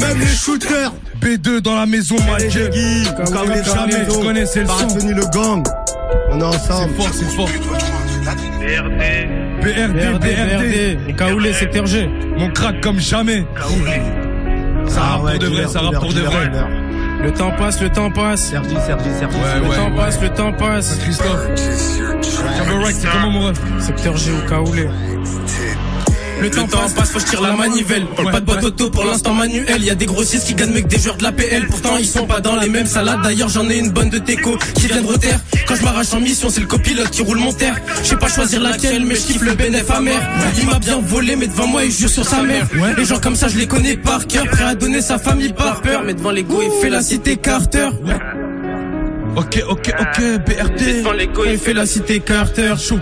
[0.00, 0.92] Même les shooters.
[1.20, 2.70] B2 dans la maison, ma gueule.
[3.16, 4.86] Comme jamais, tu connais, c'est le son.
[4.88, 5.64] Tenu le gang.
[6.30, 6.90] On est ensemble.
[6.96, 7.48] C'est fort, c'est fort.
[8.60, 9.28] BRD.
[9.62, 11.08] BRD, BRD.
[11.08, 12.08] Et Kaoulé, secteur G.
[12.36, 13.46] Mon crack comme jamais.
[14.86, 16.50] Ça Ah rappe ouais, pour de vrai, ça rappe pour de vrai.
[17.22, 18.50] Le temps passe, le temps passe.
[18.50, 19.36] Sergi, Sergi, Sergi.
[19.36, 19.96] Ouais, Le ouais, temps ouais.
[19.96, 20.98] passe, le temps passe.
[20.98, 21.48] Christophe.
[22.58, 23.58] Cabaret, c'est comment mon ref?
[23.80, 24.88] Secteur G ou Kaoulé.
[26.40, 28.06] Le temps passe, faut que je tire la manivelle.
[28.06, 29.82] Pas de boîte auto pour l'instant manuel.
[29.82, 31.66] Y a des grossistes qui gagnent mieux que des joueurs de la PL.
[31.66, 33.22] Pourtant, ils sont pas dans les mêmes salades.
[33.22, 35.40] D'ailleurs, j'en ai une bonne de teco qui vient de reterre.
[35.66, 37.76] Quand je m'arrache en mission, c'est le copilote qui roule mon terre.
[38.02, 40.20] Je sais pas choisir laquelle, mais je kiffe le bénéf amer.
[40.58, 42.66] Il m'a bien volé, mais devant moi, il jure sur sa mère.
[42.96, 44.44] Les gens comme ça, je les connais par cœur.
[44.46, 46.02] Prêt à donner sa famille par peur.
[46.04, 47.88] Mais devant l'ego, il fait la cité Carter.
[49.36, 50.98] Ok, ok, ok, BRD.
[50.98, 52.74] Devant l'ego, il fait la cité Carter.
[52.78, 53.00] Chaud.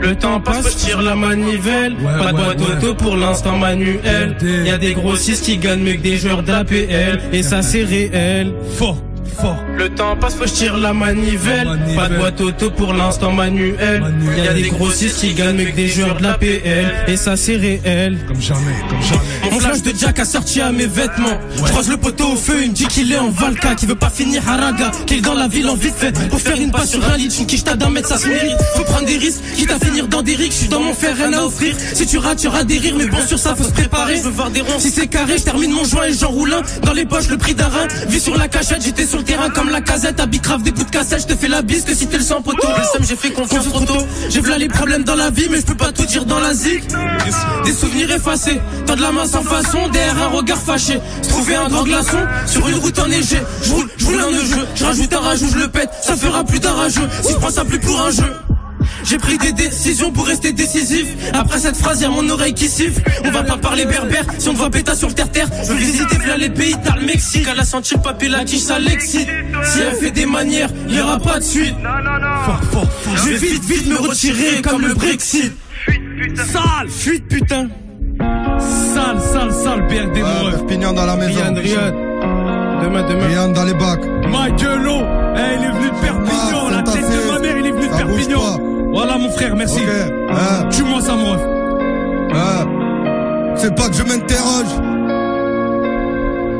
[0.00, 1.94] Le temps passe, je tire la manivelle.
[1.96, 2.76] pas de ouais, boîte ouais.
[2.76, 4.36] auto pour l'instant manuel.
[4.42, 7.20] Y a des grossistes qui gagnent mieux que des joueurs d'APL.
[7.32, 8.52] Et ça, c'est réel.
[8.76, 8.98] Fort,
[9.40, 9.62] fort.
[9.76, 11.66] Le temps passe, faut que je tire la manivelle.
[11.66, 11.96] Manivelle.
[11.96, 14.00] Pas de boîte auto pour l'instant manuel.
[14.00, 14.44] Manuel.
[14.44, 16.92] Y a des grossistes qui gagnent que des joueurs de l'APL.
[17.08, 18.18] Et ça, c'est réel.
[18.26, 19.50] Comme jamais, comme jamais.
[19.50, 21.38] Mon flash de Jack a sorti à mes vêtements.
[21.56, 23.94] Je croise le poteau au feu, il me dit qu'il est en Valka, qui veut
[23.94, 26.12] pas finir à Raga, qu'il est dans la ville en vite fait.
[26.28, 28.56] Pour faire une passe sur un lit, une quiche t'as d'un mètre, ça se mérite.
[28.76, 30.54] Faut prendre des risques, quitte à finir dans des rixes.
[30.54, 31.74] Je suis dans mon fer, rien à offrir.
[31.94, 34.16] Si tu rates, tu auras des rires, mais bon, sur ça, faut se préparer.
[34.16, 34.78] Je veux voir des ronds.
[34.78, 36.62] Si c'est carré, je termine mon joint et j'en roule un.
[36.86, 37.88] Dans les poches, le prix d'un rein.
[38.08, 40.18] Vis sur la cachette, j'étais sur le terrain comme la casette.
[40.18, 42.24] Habit grave des bouts de cassette, je te fais la bise que si t'es le
[42.24, 42.66] sang poteau.
[42.66, 44.04] Le seum, j'ai fait confiance trop tôt.
[44.28, 46.52] J'ai v'là les problèmes dans la vie, mais je peux pas tout dire dans la
[46.52, 46.82] zik.
[47.64, 50.98] Des souvenirs effacés, tant de la main sans façon, derrière un regard fâché.
[51.28, 53.42] Trouver un grand glaçon sur une route enneigée.
[53.62, 56.42] Je roule, je roule un jeu, je rajoute un rajout, je le pète, ça fera
[56.42, 57.08] plus d'un rageux.
[57.22, 58.32] Si je prends ça plus pour un jeu.
[59.04, 61.06] J'ai pris des décisions pour rester décisif.
[61.32, 63.02] Après cette phrase, y'a mon oreille qui siffle.
[63.24, 65.48] On va pas parler berbère si on te voit péta sur le terre-terre.
[65.62, 67.46] Je veux visiter v'là les pays, t'as le Mexique.
[67.50, 69.28] Elle a senti le papier, la quiche, ça l'excite.
[69.64, 71.74] Si elle fait des manières, y aura pas de suite.
[73.16, 75.52] Je vais vite, vite me retirer comme le Brexit.
[76.36, 77.68] Sale, fuite putain.
[78.58, 80.66] Sale, sale, sale, BRD, mon ref.
[80.66, 81.40] Pignon dans la maison.
[81.40, 81.94] Riyad, Riyad.
[82.82, 83.26] Demain, demain.
[83.26, 84.04] Riyad dans les bacs.
[84.30, 85.02] Ma gueule, oh.
[85.36, 86.69] Eh, il est venu de Perpignan,
[89.30, 89.78] mon frère, merci.
[89.78, 90.12] Ok.
[90.30, 91.40] Hein, Tue-moi ça, mon ref.
[92.34, 92.66] hein.
[93.56, 94.72] C'est pas que je m'interroge.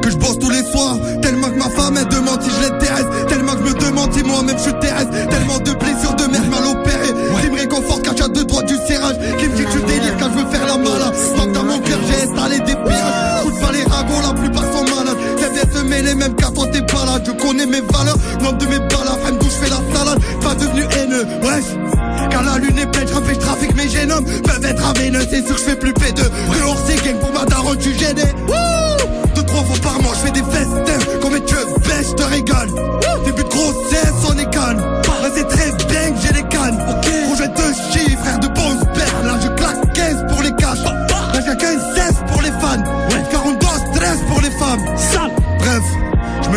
[0.02, 0.96] Que je bosse tous les soirs.
[1.22, 3.06] Tellement que ma femme elle demande si je l'intéresse.
[3.28, 5.10] Tellement que je me demande si moi-même je suis terrestre.
[5.28, 7.14] Tellement de blessures de merde mal opérées.
[7.42, 9.16] Qui me réconforte quand j'ai deux droits du serrage.
[9.38, 11.14] Qui me dit que je délire quand je veux faire la malade.
[11.36, 13.42] Tant que dans mon cœur j'ai installé des pièges.
[13.42, 14.99] Fout pas les ragots, la plupart sont malades.
[15.80, 17.18] Se mêler même toi t'es pas là.
[17.24, 19.16] Je connais mes valeurs, nombre de mes balles.
[19.22, 20.18] Frère d'où je fais la salade.
[20.42, 21.64] Pas devenu haineux, wesh.
[22.30, 24.24] Quand la lune est pleine, je trafique mes génomes.
[24.44, 27.46] Peuvent être aveineux, c'est sûr que je fais plus P2 Dehors c'est gang pour ma
[27.46, 28.24] daronne, suis gêné.
[29.34, 31.06] Deux, trois fois par mois, je fais des festins.
[31.22, 31.66] Combien tu veux,
[32.02, 32.68] je te régale
[33.24, 36.78] Début de grossesse, on est canne Là c'est très bien que j'ai les cannes.
[37.26, 38.48] Projet de chiffres, frère de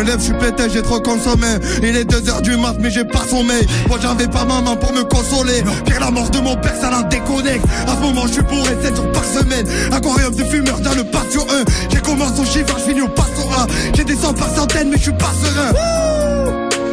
[0.04, 1.46] lève, je suis pété, j'ai trop consommé.
[1.82, 3.66] Il est 2 heures du mat, mais j'ai pas sommeil.
[3.88, 5.62] Moi j'avais pas ma main pour me consoler.
[5.84, 7.64] Pire la mort de mon père, ça la déconnecte.
[7.86, 9.66] À ce moment, je suis bourré 7 jours par semaine.
[9.92, 11.64] Aquarium de fumeurs dans le patio 1.
[11.90, 13.66] J'ai commencé au chiffre, je finis au passo 1.
[13.94, 15.72] J'ai des 100 par centaines, mais je suis pas serein.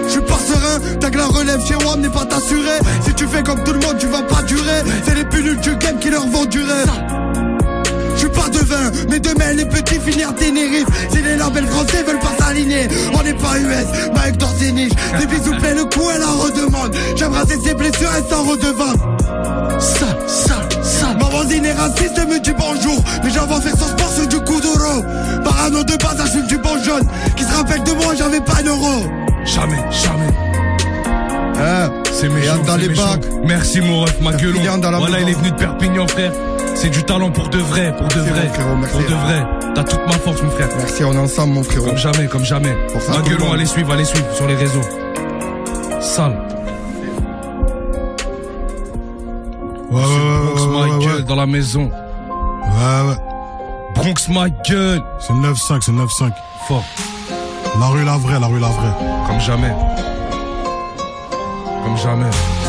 [0.06, 2.80] Je suis pas serein, que la relève chez WAM n'est pas assurée.
[3.06, 4.84] Si tu fais comme tout le monde, tu vas pas durer.
[5.06, 6.84] C'est les nuls du game qui leur vont durer.
[9.10, 10.88] Mais demain les petits finir à Ténérife.
[11.12, 14.94] Si les labels français veulent pas s'aligner, on n'est pas US, Mike dans ses niches.
[15.20, 16.96] Des bisous plein le cou, elle en redemande.
[17.32, 18.98] Raser ses blessures, elle s'en redevance.
[19.80, 21.08] Ça, ça, ça.
[21.20, 23.02] Ma voisine est raciste, elle me dit bonjour.
[23.24, 25.04] Mais j'avance faire son sport sur du coup d'euro.
[25.44, 27.08] Parano de base, je du bon jaune.
[27.38, 29.06] Qui se rappelle de moi, j'avais pas un euro.
[29.46, 30.28] Jamais, jamais.
[31.64, 33.06] Hein, C'est méchant, dans les méchant.
[33.06, 33.26] bacs.
[33.46, 34.52] Merci mon ref, ma gueule.
[34.54, 36.32] Perpignan dans la Voilà, il est venu de Perpignan, frère.
[36.82, 38.48] C'est du talent pour de vrai, pour de vrai.
[38.48, 38.98] mon frérot, merci.
[38.98, 39.46] Pour de vrai.
[39.76, 40.68] T'as toute ma force, mon frère.
[40.76, 41.86] Merci, on est ensemble, mon frérot.
[41.86, 42.76] Comme jamais, comme jamais.
[42.92, 43.54] Pour ça, monde.
[43.54, 44.82] allez suivre, allez suivre sur les réseaux.
[46.02, 46.42] Sale.
[49.92, 50.06] Ouais, ouais,
[50.56, 51.92] Bronx, ouais, ma gueule, dans la maison.
[51.92, 53.16] Ouais, ouais.
[53.94, 55.04] Bronx, ma gueule.
[55.20, 56.32] C'est 9-5, c'est 9-5.
[56.68, 56.84] Fort.
[57.80, 58.94] La rue la vraie, la rue la vraie.
[59.28, 59.72] Comme jamais.
[61.84, 62.61] Comme jamais.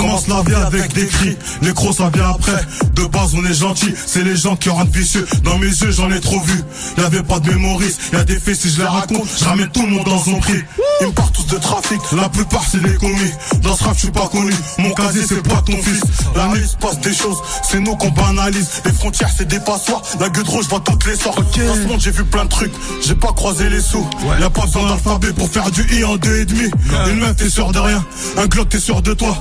[0.00, 2.64] Commence la vie avec des cris, les crocs ça vient après.
[2.94, 5.26] De base on est gentil, c'est les gens qui rendent vicieux.
[5.44, 6.58] Dans mes yeux j'en ai trop vu,
[6.96, 9.68] y avait pas de mémorise, y a des faits si je les raconte, je ramène
[9.68, 10.64] tout le monde dans son prix.
[11.02, 13.30] Ils me partent tous de trafic, la plupart c'est des commis.
[13.62, 16.00] Dans ce rap je suis pas connu, mon casier c'est pas ton fils.
[16.34, 18.68] La nuit il se passe des choses, c'est nous qu'on banalise.
[18.86, 21.36] Les frontières c'est des passoires, la gueule rouge va toutes les sortes.
[21.58, 22.72] Dans ce monde j'ai vu plein de trucs,
[23.06, 24.08] j'ai pas croisé les sous.
[24.40, 26.70] Y a pas besoin d'alphabet pour faire du i en deux et demi.
[27.10, 28.02] Une meuf t'es sûr de rien,
[28.38, 29.36] un glock t'es sûr de toi.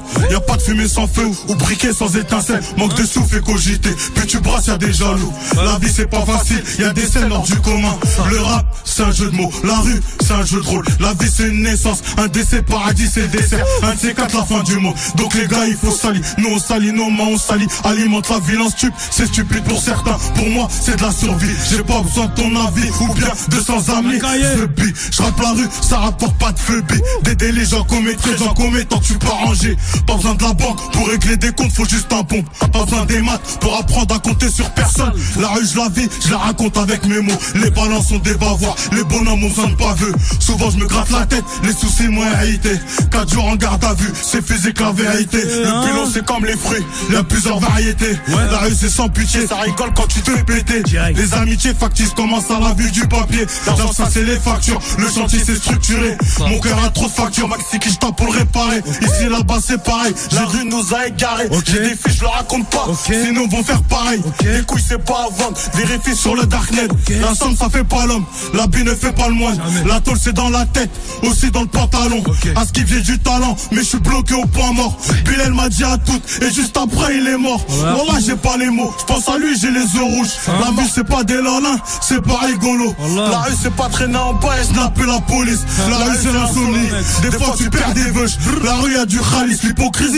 [0.50, 2.62] Pas de fumée sans feu ou briquet sans étincelle.
[2.76, 5.32] Manque de souffle et cogiter, puis tu brasses y a des jaloux.
[5.56, 7.95] La vie c'est pas facile, y a des scènes hors du commun.
[8.32, 10.86] Le rap c'est un jeu de mots, la rue c'est un jeu de rôle.
[11.00, 13.64] La vie c'est une naissance, un décès paradis c'est dessert.
[13.84, 14.95] Un de ces quatre la fin du monde.
[15.16, 17.68] Donc les gars il faut salir, nous on salit, nos mains on salit.
[17.84, 20.18] Alimente la violence stup, c'est stupide pour certains.
[20.34, 23.60] Pour moi c'est de la survie, j'ai pas besoin de ton avis ou bien de
[23.62, 24.20] sans amis.
[24.20, 27.02] Phobie, je rappe la rue, ça rapporte pas de phobie.
[27.24, 29.78] D'aider les gens commettraient, j'en commets tant que tu pas rangé.
[30.08, 32.45] Pas besoin de la banque pour régler des comptes, faut juste un pompe.
[32.71, 35.11] Pas besoin des maths pour apprendre à compter sur personne.
[35.39, 37.38] La rue je la vis, je la raconte avec mes mots.
[37.55, 40.13] Les balances sont des bavoirs, les bonhommes ont besoin de paveux.
[40.39, 42.80] Souvent je me gratte la tête, les soucis moins hérités.
[43.11, 45.41] Quatre jours en garde à vue, c'est physique la vérité.
[45.43, 48.17] Le pilon c'est comme les fruits, il y a plusieurs variétés.
[48.27, 50.84] La rue c'est sans pitié, ça rigole quand tu te fais péter.
[51.15, 53.45] Les amitiés factices commencent à la vue du papier.
[53.65, 56.17] L'argent ça c'est les factures, le chantier c'est structuré.
[56.39, 58.82] Mon cœur a trop de factures, maxi qui je tape pour le réparer.
[59.01, 61.49] Ici là-bas c'est pareil, la rue nous a égarés.
[61.65, 64.22] J'ai des fiches, je le raconte pas, sinon vont faire pareil.
[64.43, 66.88] Les couilles c'est pas à vendre, vérifie sur le darknet.
[67.22, 69.59] La somme ça fait pas l'homme, la bille ne fait pas le moine.
[69.88, 70.89] La tôle c'est dans la tête,
[71.24, 72.24] aussi dans le pantalon.
[72.55, 74.97] À ce qu'il j'ai du talent, mais je suis bloqué au point mort.
[75.26, 77.63] Bilal m'a dit à toutes, et juste après il est mort.
[77.67, 80.34] Voilà, j'ai pas les mots, je pense à lui, j'ai les yeux rouges.
[80.47, 82.93] La vie c'est pas des lalins, c'est pas rigolo.
[83.15, 84.47] La rue c'est pas traîner en bas.
[84.59, 85.59] Et snapper la police.
[85.89, 86.89] La rue c'est l'insomnie,
[87.22, 88.38] des fois tu perds des veuches.
[88.63, 90.09] La rue a du ralice, l'hypocrisie,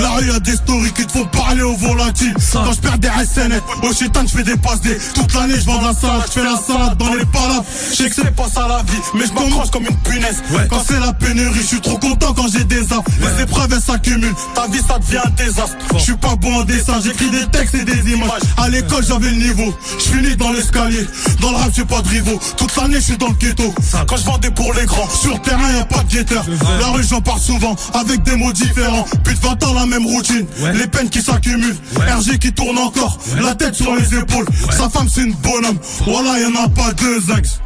[0.00, 2.34] la rue a des stories qui te font parler au volatile.
[2.52, 4.96] Quand je perds des SNF, au chétan je fais des passes des.
[5.14, 7.64] Toute l'année je vends de la salade, je fais la salade dans les palabres.
[7.90, 10.42] Je sais que c'est pas ça la vie, mais je m'accroche comme une punaise.
[10.70, 13.04] Quand c'est la pénurie, je suis trop content quand j'ai des affres.
[13.20, 15.76] Les épreuves elles s'accumulent, ta vie ça devient un désastre.
[15.94, 18.42] Je suis pas bon en dessin, j'écris des textes et des images.
[18.56, 21.06] À l'école j'avais le niveau, je finis dans l'escalier.
[21.40, 23.74] Dans le rap j'ai pas de rivaux, toute l'année je suis dans le ghetto.
[24.06, 26.44] Quand je vendais pour les grands, sur terrain y a pas de guetteur.
[26.80, 29.04] La rue j'en parle souvent, avec des mots différents.
[29.24, 31.76] Plus de 20 ans la même routine, les peines qui s'accumulent.
[31.96, 34.46] RG qui tourne encore, la tête sur les épaules.
[34.70, 37.60] Sa femme c'est une bonhomme, voilà y en a pas deux axes.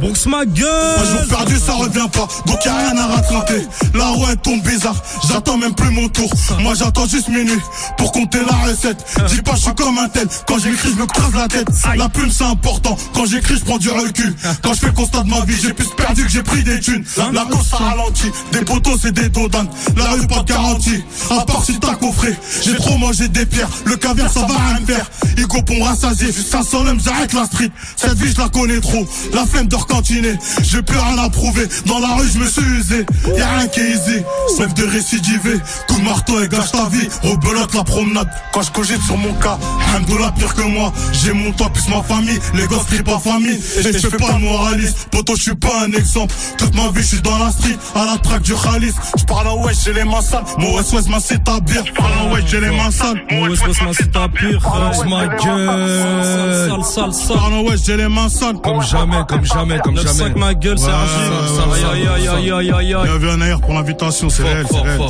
[0.00, 0.66] Bourse ma gueule.
[0.98, 2.26] Un jour perdu ça revient pas.
[2.46, 4.96] Donc y'a rien à rattraper La roue elle tombe bizarre.
[5.28, 6.30] J'attends même plus mon tour.
[6.60, 7.60] Moi j'attends juste minuit
[7.98, 9.04] Pour compter la recette.
[9.28, 10.26] Dis pas je suis comme un tel.
[10.48, 11.68] Quand j'écris je me crase la tête.
[11.96, 12.96] La plume c'est important.
[13.14, 14.34] Quand j'écris je prends du recul.
[14.62, 17.04] Quand je fais constat de ma vie J'ai plus perdu que j'ai pris des thunes.
[17.32, 21.04] La course ça ralentit Des poteaux c'est des dodanes La rue pas de garantie.
[21.30, 23.68] À part si t'as coffré J'ai trop mangé des pierres.
[23.84, 25.10] Le caviar ça va rien me faire.
[25.36, 27.70] Igo pour me rassasier Jusqu'à Solem j'arrête la street.
[27.96, 29.06] Cette vie je la connais trop.
[29.34, 31.66] La flemme de recantiner J'ai plus rien à prouver.
[31.86, 33.06] Dans la rue je me suis usé.
[33.36, 34.22] Y'a rien qui est easy.
[34.56, 35.58] Sauf de récidiver
[35.88, 37.08] Coup de marteau et gâche ta vie.
[37.22, 38.28] Rebelote la promenade.
[38.52, 39.58] Quand je cogite sur mon cas
[39.94, 40.92] Hamdoullah pire que moi.
[41.12, 42.38] J'ai mon toit plus ma famille.
[42.54, 43.60] Les gosses crient pas famille.
[43.78, 45.08] Et je fais pas le moraliste.
[45.10, 46.34] Poto je suis pas un exemple.
[46.58, 47.76] Toute ma vie je suis dans la street.
[47.94, 48.94] À la traque du Khalis.
[49.18, 50.44] Je parle en wesh j'ai les mains sales.
[50.58, 53.22] Mon West West m'a c'est ta bière Je parle en wesh j'ai les mains sales.
[53.30, 54.60] Mon West West m'a c'est ta pire.
[55.08, 58.56] Ma gueule Sale sale sale Parle en wesh j'ai les mains sales.
[58.62, 62.94] Comme jamais, comme jamais, comme jamais 9-5 ma gueule c'est Aïe aïe aïe aïe aïe
[62.94, 65.00] aïe Bien vu un ailleurs pour l'invitation, c'est réel, c'est réel.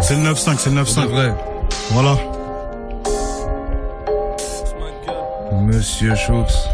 [0.00, 0.84] C'est le 9-5, c'est le 9-5.
[0.86, 1.34] C'est vrai.
[1.90, 2.16] Voilà.
[5.62, 6.68] Monsieur Schultz,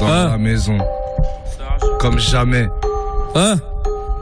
[0.00, 0.78] dans Hein la maison.
[1.98, 2.68] Comme jamais.
[3.34, 3.56] Hein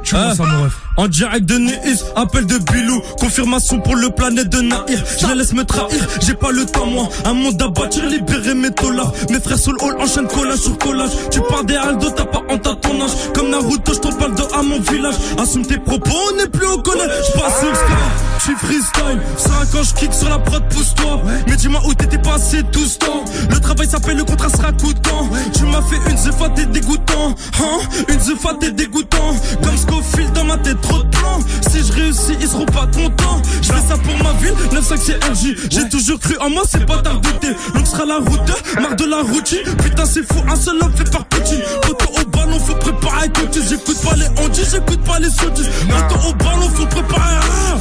[0.03, 4.11] tu vois ça, mon ref En direct de Nice, appel de Bilou, confirmation pour le
[4.11, 5.03] planète de Naïr.
[5.19, 7.09] Je les laisse me trahir, j'ai pas le temps, moi.
[7.25, 9.13] Un monde à bâtir, libérer mes dollars.
[9.31, 11.11] Mes frères sous le hall enchaînent collage sur collage.
[11.31, 13.13] Tu parles des Aldo, t'as pas honte à ton âge.
[13.35, 15.15] Comme Naruto, je t'en parle de à mon village.
[15.39, 17.11] Assume tes propos, on n'est plus au collège.
[17.27, 17.93] Je passe sur sky,
[18.39, 19.21] je suis freestyle.
[19.39, 21.23] 5 ans, je kick sur la prod, pousse-toi.
[21.49, 23.25] Mais dis-moi où t'étais passé tout ce temps.
[23.51, 25.31] Le travail s'appelle le contrat sera coûtant.
[25.55, 27.35] Tu m'as fait une zefa, t'es dégoûtant.
[27.61, 28.05] Hein?
[28.09, 29.35] Une zefa, t'es dégoûtant.
[29.63, 31.41] Comme Scofield dans ma tête, trop de plans.
[31.71, 33.41] Si je réussis, ils seront pas contents.
[33.63, 35.57] Je fais ça pour ma ville, 9-5 c'est RJ.
[35.71, 37.49] J'ai toujours cru en moi, c'est pas douté.
[37.75, 39.65] Donc sera la route, marre de la routine.
[39.83, 41.61] Putain, c'est fou, un seul homme fait par Poutine.
[41.83, 43.63] Photo au ballon, faut préparer coach.
[43.69, 45.69] J'écoute pas les ondis, j'écoute pas les sottises.
[45.89, 47.37] Photo au ballon, faut préparer.
[47.37, 47.79] Hein?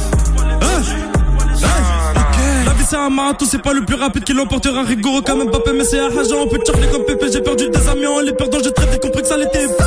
[0.62, 1.10] Hein?
[2.64, 5.72] La vie c'est un marathon, c'est pas le plus rapide qui l'emportera rigoureux comme Mbappé,
[5.74, 8.32] mais c'est un agent, on peut charger comme Pépé, j'ai perdu des amis en les
[8.32, 9.84] perdant, j'ai très vite compris que ça l'était pas.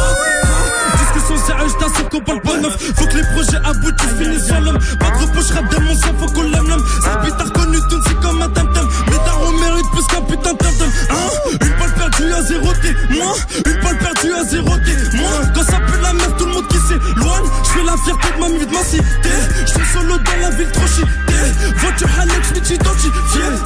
[1.28, 2.76] Sérieux, je t'assure qu'on parle pas neuf.
[2.96, 4.80] Faut que les projets aboutissent, finissent sur l'homme.
[5.00, 6.84] Pas repos, je rappe de mon sang, faut qu'on l'aime l'homme.
[7.02, 8.88] C'est bêtard connu, tout c'est comme un tam-tam.
[9.08, 10.90] Mais Daron mérite plus qu'un putain de tam-tam.
[11.10, 11.30] Hein?
[11.62, 12.96] Une balle perdue à zéro T.
[13.10, 13.34] Moi,
[13.66, 15.18] une balle perdue à zéro T.
[15.18, 17.48] Moi, quand ça pue la merde, tout le monde qui s'éloigne.
[17.64, 19.30] Je fais la fierté de ma vie, de ma cité.
[19.66, 21.74] Je suis solo dans la ville trop cheatée.
[21.78, 23.12] Voiture Alex, je m'identifié.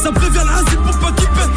[0.04, 1.50] Ça prévient l'asile pour pas qu'il pète.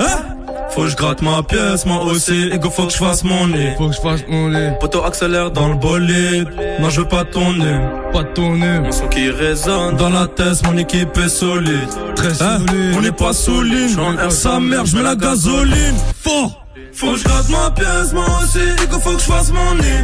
[0.00, 0.43] Hein?
[0.70, 3.46] Faut que je gratte ma pièce, moi aussi, et go faut que je fasse mon
[3.48, 3.74] nez.
[3.78, 4.72] Faut que je fasse mon nez.
[4.80, 6.48] Poto accélère dans le bolide.
[6.80, 7.78] Non, je veux pas tourner.
[8.12, 8.80] Pas tourner.
[8.80, 11.88] Mon son qui résonne dans la tête, mon équipe est solide.
[12.16, 12.58] Très Hein?
[12.66, 12.94] solide.
[12.96, 13.88] On n'est pas souligne.
[13.94, 15.94] J'en air sa mère, je mets la gasoline.
[16.22, 16.64] Fort.
[16.92, 19.74] Faut que je gratte ma pièce, moi aussi, et go faut que je fasse mon
[19.76, 20.02] nez.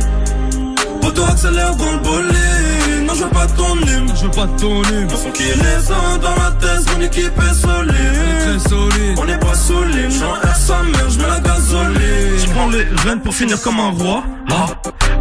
[1.00, 2.99] Poto accélère dans le bolide.
[3.10, 4.12] Non, je veux pas tourner.
[4.14, 5.04] Je veux pas tourner.
[5.04, 7.94] Mon son qui résonne dans la tête, mon équipe est solide.
[8.40, 9.18] Très solide.
[9.18, 12.38] On n'est pas souligne, j'en air sa mère, je mets la gasoline.
[12.38, 14.22] Je prends les rênes pour finir comme un roi.
[14.50, 14.66] Ah.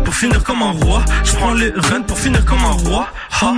[0.06, 3.08] Pour finir comme un roi, je prends les rênes pour finir comme un roi.
[3.42, 3.54] Ah.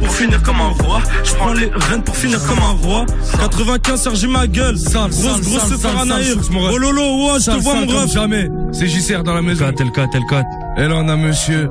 [0.00, 3.06] Pour finir comme un roi, je prends les rênes pour finir comme un roi.
[3.38, 4.76] 95, Sergi ma gueule.
[4.76, 6.70] Sale, Grosse, grosse sale, faire.
[6.72, 8.12] Oh lolo, ouais, je te vois mon comme ref.
[8.12, 8.50] jamais.
[8.72, 9.72] C'est JCR dans la maison.
[9.74, 10.44] Tel 4, tel 4.
[10.76, 11.70] Et là, on a monsieur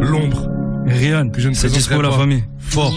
[0.00, 0.55] L'ombre.
[0.86, 2.44] Rian, Que je ne c'est dispo la famille.
[2.58, 2.94] Fort.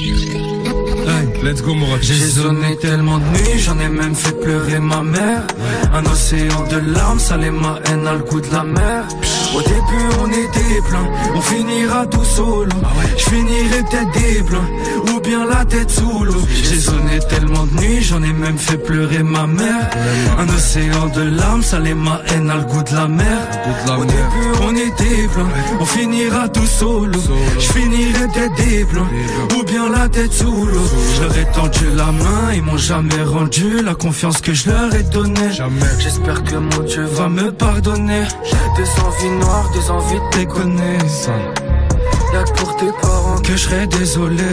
[1.44, 2.02] Let's go, mon ref.
[2.02, 5.48] J'ai zoné tellement de nuits, j'en ai même fait pleurer ma mère.
[5.94, 9.08] Un océan de larmes, ça ma haine a le goût de la mer.
[9.56, 12.72] Au début, on était plein, on finira tout solo.
[13.18, 14.70] Je finirai peut-être des blancs,
[15.12, 16.46] ou bien la tête sous l'eau.
[16.64, 19.90] J'ai zoné tellement de nuits, j'en ai même fait pleurer ma mère.
[20.38, 23.38] Un océan de larmes, ça les ma haine a le goût de la mer.
[23.98, 27.20] Au début, on était plein, on finira tout solo.
[27.58, 29.08] Je finirai peut-être des blancs,
[29.58, 30.90] ou bien la tête sous l'eau.
[31.16, 34.94] Je leur ai tendu la main, ils m'ont jamais rendu la confiance que je leur
[34.94, 35.50] ai donnée.
[36.00, 38.24] J'espère que mon Dieu va me pardonner.
[38.78, 40.98] Des envies noires, des envies de déconner.
[42.34, 44.44] Y'a que pour tes parents que je serais désolé.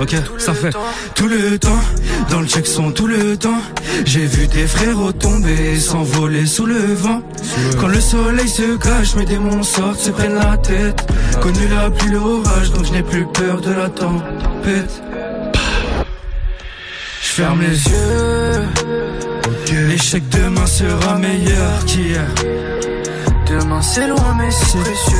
[0.00, 0.74] Ok, ça fait.
[1.14, 1.82] Tout le temps,
[2.30, 3.60] dans le check son tout le temps.
[4.06, 7.20] J'ai vu des frérots tomber, s'envoler sous le vent.
[7.78, 11.06] Quand le soleil se cache, mes démons sortent, se prennent la tête.
[11.42, 15.02] Connu la pluie, l'orage, donc je n'ai plus peur de la tempête.
[17.20, 18.62] Je ferme les yeux.
[19.88, 22.26] L'échec demain sera meilleur qu'hier.
[23.48, 25.16] Demain c'est loin mais c'est précieux.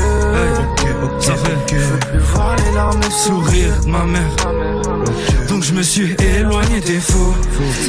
[1.20, 1.56] Ça fait.
[1.70, 4.36] Je veux plus voir les larmes sourire de ma mère.
[5.48, 7.34] Donc je me suis éloigné des faux.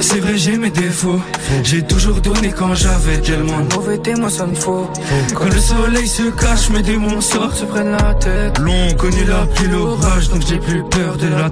[0.01, 1.21] C'est vrai j'ai mes défauts.
[1.63, 4.89] J'ai toujours donné quand j'avais tellement de mauvais témoins ça me faut.
[5.35, 8.57] Quand le soleil se cache, mes démons sortent, se prennent la tête.
[8.59, 11.49] Long Connu la pluie, l'orage, donc j'ai plus peur de la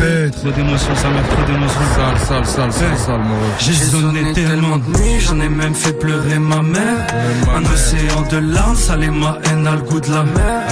[0.00, 1.80] Trop d'émotions, ça m'a trop d'émotions.
[1.94, 3.56] Sale, sale, sale, sale, sale, mon ref.
[3.58, 7.06] J'ai zoné tellement de nuits, j'en ai même fait pleurer ma mère.
[7.54, 10.62] Un océan de larmes, ça les ma haine a le goût de la mer.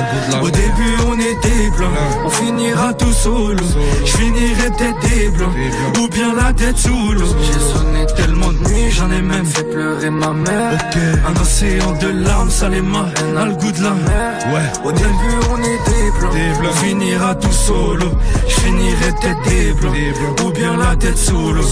[0.43, 1.91] Au début on était blancs,
[2.25, 3.63] on finira tout solo.
[4.07, 5.53] Je finirai peut-être des blancs,
[6.01, 7.37] ou bien la tête sous l'eau.
[7.43, 10.73] J'ai sonné tellement de nuits, j'en ai même fait pleurer ma mère.
[11.27, 14.55] Un océan de larmes, ça les ma haine a le goût de la mer.
[14.55, 14.89] Ouais.
[14.89, 18.07] Au début on était blancs, on finira tout solo.
[18.49, 18.55] Je
[19.23, 19.97] des blancs,
[20.45, 21.63] ou bien la tête sous l'eau.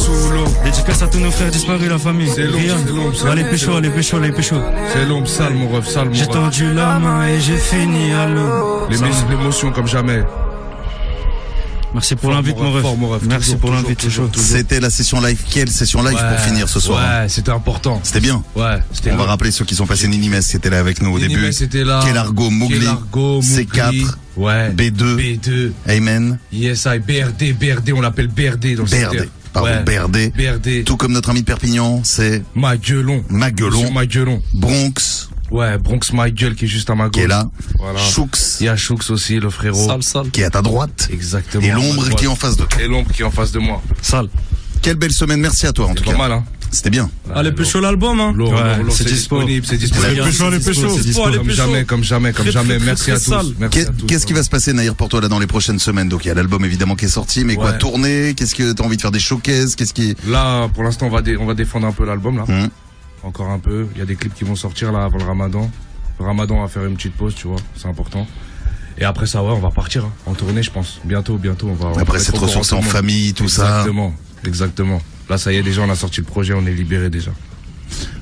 [0.65, 2.29] Dédicace à tous nos frères disparus, la famille.
[2.35, 4.57] C'est l'ombre, c'est Allez pécho, allez pécho, allez pécho.
[4.93, 8.27] C'est l'ombre, sale, mon ref, sale, mon J'ai tendu la main et j'ai fini à
[8.27, 8.87] l'eau.
[8.91, 8.97] Les
[9.31, 10.23] L'émotion comme jamais.
[11.95, 12.73] Merci pour l'invite, mon
[13.09, 13.23] ref.
[13.27, 14.07] Merci pour l'invite.
[14.37, 15.41] C'était la session live.
[15.51, 18.01] Quelle session live pour finir ce soir Ouais, c'était important.
[18.03, 18.43] C'était bien.
[18.55, 19.29] Ouais, c'était On va long.
[19.31, 20.07] rappeler ceux qui sont passés.
[20.09, 21.63] Ninimes qui était là avec nous au Ninimes début.
[21.65, 22.03] était là.
[22.05, 22.87] Kelargo, Mougli.
[23.41, 24.71] C4, Ouais.
[24.71, 25.73] B2, B2.
[25.89, 29.29] Amen, Yes, I, BRD, BRD, on l'appelle BRD dans le BRD.
[29.53, 29.83] Pardon, Ouais.
[29.85, 30.33] BRD.
[30.37, 30.85] BRD.
[30.85, 33.25] Tout comme notre ami de Perpignan, c'est Maguelon.
[33.31, 33.91] Maguelon.
[33.91, 34.43] Maguelon.
[34.55, 37.13] Bronx, Ouais, Bronx My Gueule qui est juste à ma gauche.
[37.13, 37.49] qui est là.
[37.79, 38.01] Voilà.
[38.01, 38.29] Choux,
[38.61, 39.87] Il y a Choux aussi, le frérot.
[39.87, 40.31] Sale, sale.
[40.31, 41.09] qui est à ta droite.
[41.13, 41.63] Exactement.
[41.65, 42.83] Et l'ombre qui est en face de toi.
[42.83, 43.81] Et l'ombre qui est en face de moi.
[44.03, 44.29] Sale.
[44.83, 45.41] Quelle belle semaine.
[45.41, 46.19] Merci à toi, en tout Pas cas.
[46.19, 46.45] mal, hein.
[46.77, 47.09] C'était bien.
[47.35, 48.35] Allez pécho l'album hein.
[48.37, 48.51] Ouais,
[48.91, 49.37] c'est c'est dispo.
[49.39, 50.21] disponible, c'est disponible.
[50.21, 50.59] Allez, pécho, Allez,
[51.39, 52.79] comme jamais, comme jamais, comme jamais.
[52.79, 53.55] Merci à tous.
[54.07, 56.11] Qu'est-ce qui va se passer, Naïr, pour toi, là, dans les prochaines semaines?
[56.11, 58.35] Donc, il y a l'album, évidemment, qui est sorti, mais quoi, tourner?
[58.37, 59.75] Qu'est-ce que t'as envie de faire des showcases?
[59.75, 60.15] Qu'est-ce qui...
[60.27, 62.45] Là, pour l'instant, on va, dé- on va défendre un peu l'album, là.
[62.47, 62.69] Hum.
[63.23, 63.87] Encore un peu.
[63.95, 65.71] Il y a des clips qui vont sortir, là, avant le ramadan.
[66.21, 67.57] Le ramadan, on va faire une petite pause, tu vois.
[67.75, 68.27] C'est important.
[68.99, 71.01] Et après ça, ouais, on va partir hein, en tournée, je pense.
[71.05, 72.01] Bientôt, bientôt, on va.
[72.01, 73.79] Après, c'est ressourcer en famille, tout ça.
[73.81, 74.15] Exactement,
[74.47, 75.01] exactement.
[75.29, 77.33] Là, ça y est, déjà, on a sorti le projet, on est libéré déjà.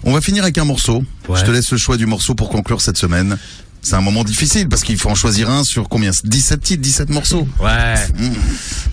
[0.05, 1.03] On va finir avec un morceau.
[1.29, 1.39] Ouais.
[1.39, 3.37] Je te laisse le choix du morceau pour conclure cette semaine.
[3.83, 6.11] C'est un moment difficile parce qu'il faut en choisir un sur combien?
[6.25, 7.47] 17 titres, 17 morceaux?
[7.61, 7.95] Ouais.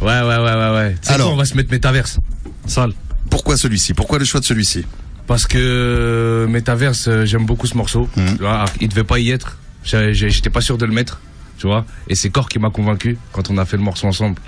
[0.02, 0.96] Ouais, ouais, ouais, ouais, ouais.
[1.02, 1.28] Tu sais Alors.
[1.28, 2.20] quoi, on va se mettre métaverse.
[2.68, 2.92] Sale.
[3.30, 3.94] Pourquoi celui-ci?
[3.94, 4.86] Pourquoi le choix de celui-ci?
[5.28, 8.10] Parce que Métaverse, euh, j'aime beaucoup ce morceau.
[8.16, 9.58] Tu vois, Il devait pas y être.
[9.84, 11.22] J'étais pas sûr de le mettre,
[11.58, 11.86] tu vois.
[12.10, 14.42] Et c'est Cor qui m'a convaincu quand on a fait le morceau ensemble.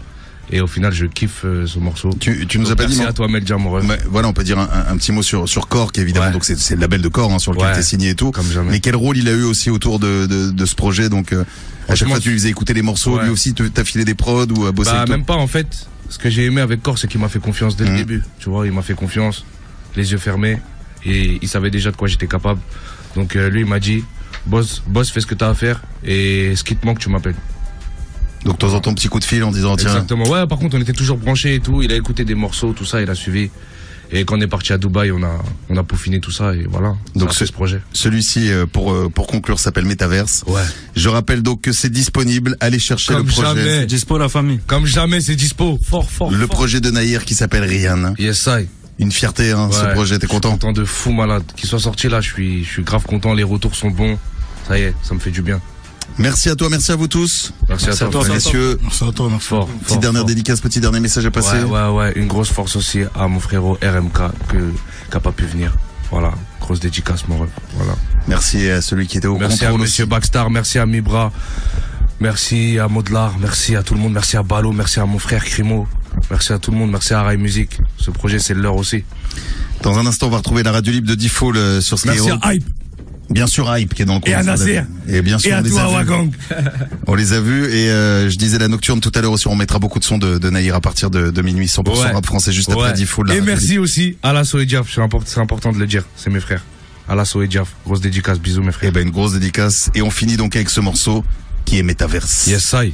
[0.52, 2.10] Et au final, je kiffe euh, ce morceau.
[2.20, 3.88] Tu, tu nous Donc, as pas dit merci à toi, Melja, mon ref.
[3.88, 6.32] Ouais, voilà, on peut dire un, un- un petit mot sur sur Cork évidemment.
[6.32, 8.32] Donc c'est c'est le label de Cork hein, sur lequel Ouais, t'es signé et tout.
[8.32, 8.72] comme jamais.
[8.72, 11.08] Mais quel rôle il a eu aussi autour de de, de ce projet?
[11.10, 11.44] Donc euh,
[11.88, 13.24] à chaque fois tu lui faisais écouter les morceaux, ouais.
[13.24, 15.48] lui aussi tu- t'as filé des prods ou à bosser Bah, avec même pas en
[15.48, 15.88] fait.
[16.10, 18.22] Ce que j'ai aimé avec Cor, c'est qu'il m'a fait confiance dès le début.
[18.38, 19.46] Tu vois, il m'a fait confiance,
[19.96, 20.60] les yeux fermés,
[21.06, 22.60] et il savait déjà de quoi j'étais capable.
[23.16, 24.04] Donc euh, lui, il m'a dit,
[24.46, 27.34] boss, boss, fais ce que t'as à faire, et ce qui te manque, tu m'appelles.
[28.46, 29.89] Donc de temps en temps petit coup de fil en disant tiens.
[29.89, 30.28] Exactement.
[30.28, 31.82] Ouais, par contre, on était toujours branchés et tout.
[31.82, 33.50] Il a écouté des morceaux, tout ça, il a suivi.
[34.12, 36.68] Et quand on est parti à Dubaï, on a, on a peaufiné tout ça, et
[36.70, 36.96] voilà.
[37.16, 37.82] Donc c'est ce projet.
[37.94, 40.44] Celui-ci, euh, pour euh, pour conclure, s'appelle Metaverse.
[40.46, 40.62] Ouais.
[40.96, 42.56] Je rappelle donc que c'est disponible.
[42.60, 43.48] Allez chercher Comme le projet.
[43.48, 43.86] jamais.
[43.88, 44.60] Dispo la famille.
[44.68, 45.80] Comme jamais, c'est dispo.
[45.82, 46.30] Fort, fort.
[46.30, 46.50] Le fort.
[46.50, 48.14] projet de Naïr qui s'appelle Rihanna.
[48.20, 48.68] Yes, I.
[49.00, 50.20] Une fierté, hein, ce projet.
[50.20, 50.52] T'es content?
[50.52, 51.44] Content de fou malade.
[51.56, 53.34] Qu'il soit sorti là, je suis, je suis grave content.
[53.34, 54.20] Les retours sont bons.
[54.68, 55.60] Ça y est, ça me fait du bien.
[56.18, 57.53] Merci à toi, merci à vous tous.
[57.68, 58.36] Merci, à toi, frère.
[58.36, 58.78] messieurs.
[58.82, 59.47] Merci à toi, merci.
[59.47, 59.68] Fort.
[59.68, 60.28] Petite dernière fort.
[60.28, 61.64] dédicace, petit dernier message à passer.
[61.64, 62.14] Ouais, ouais, ouais.
[62.16, 64.18] Une grosse force aussi à mon frérot RMK
[64.49, 64.57] que,
[65.09, 65.74] qui a pas pu venir.
[66.11, 66.32] Voilà.
[66.61, 67.49] Grosse dédicace, mon ref.
[67.76, 67.93] Voilà.
[68.28, 70.09] Merci à celui qui était au Merci à contrôle Monsieur aussi.
[70.09, 71.32] Backstar, merci à Mibra,
[72.20, 75.43] merci à Modelar, merci à tout le monde, merci à Balo, merci à mon frère
[75.43, 75.88] Crimo,
[76.30, 77.80] merci à tout le monde, merci à Rai Music.
[77.97, 79.03] Ce projet, c'est le leur aussi.
[79.82, 82.39] Dans un instant, on va retrouver la radio libre de Default euh, sur Merci Skyrock.
[82.43, 82.64] à Hype
[83.30, 84.32] Bien sûr, Hype qui est dans le coin.
[84.32, 85.94] et à Nasser Et bien sûr, et on à les toi, a vus.
[85.96, 86.32] Wagang.
[87.08, 89.48] On les a vus et euh, je disais la nocturne tout à l'heure aussi.
[89.48, 92.12] On mettra beaucoup de sons de, de Naïr à partir de, de minuit, 100% Ouais.
[92.12, 92.94] rap français juste après Ouais.
[93.00, 93.24] Default.
[93.24, 96.30] la Et merci aussi à et Diaf, c'est import- c'est important de le dire, c'est
[96.30, 96.64] mes frères.
[97.10, 98.90] À et Diaf, grosse dédicace, bisous mes frères.
[98.90, 101.24] Eh ben une grosse dédicace et on finit donc avec ce morceau
[101.66, 102.48] qui est Metaverse.
[102.48, 102.94] Yes, I.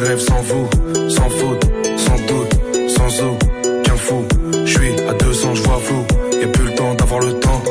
[0.00, 0.68] rêve sans vous,
[1.08, 1.64] sans faute,
[1.96, 4.24] sans doute, sans aucun fou.
[4.64, 6.04] Je suis à 200, je vois flou.
[6.40, 7.62] Y'a plus le temps d'avoir le temps.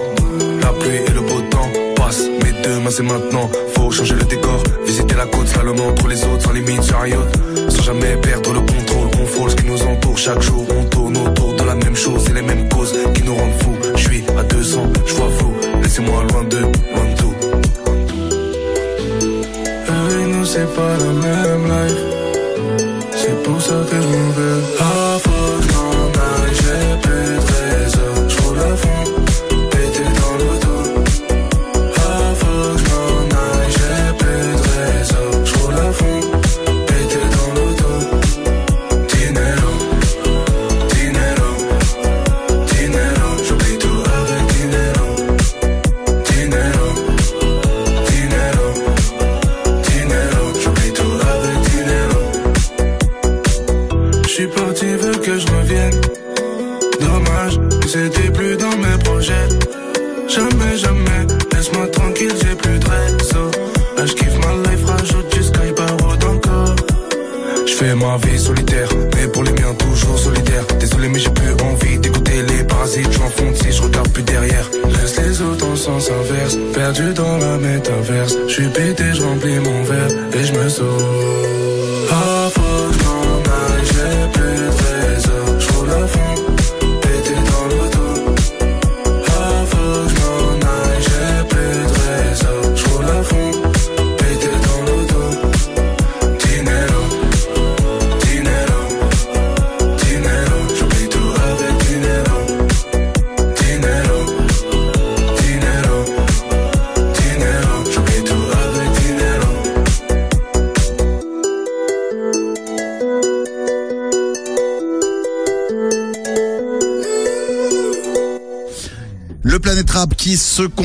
[0.62, 2.24] La pluie et le beau temps passent.
[2.44, 3.50] Mais demain c'est maintenant.
[3.76, 4.64] Faut changer le décor.
[4.86, 7.70] Visiter la côte, slalom entre les autres, sans limite, yacht.
[7.70, 9.10] Sans jamais perdre le contrôle.
[9.22, 10.18] On ce qui nous entoure.
[10.18, 13.36] Chaque jour on tourne autour de la même chose et les mêmes causes qui nous
[13.36, 13.76] rendent fous.
[13.96, 15.54] Je suis à 200, je vois flou.
[15.82, 17.34] Laissez-moi loin de, loin de tout.
[20.52, 22.09] C'est pas la même life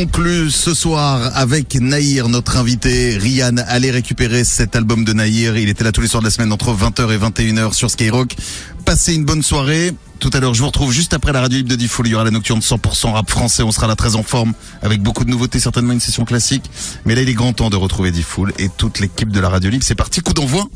[0.04, 3.16] conclut ce soir avec Naïr, notre invité.
[3.16, 5.56] Rian, allez récupérer cet album de Naïr.
[5.56, 8.36] Il était là tous les soirs de la semaine entre 20h et 21h sur Skyrock.
[8.84, 9.94] Passez une bonne soirée.
[10.18, 12.06] Tout à l'heure, je vous retrouve juste après la radio libre de Diffoul.
[12.06, 13.62] Il y aura la nocturne 100% rap français.
[13.62, 14.52] On sera là très en forme
[14.82, 16.70] avec beaucoup de nouveautés, certainement une session classique.
[17.06, 19.70] Mais là, il est grand temps de retrouver Diffoul et toute l'équipe de la radio
[19.70, 19.84] libre.
[19.86, 20.68] C'est parti, coup d'envoi.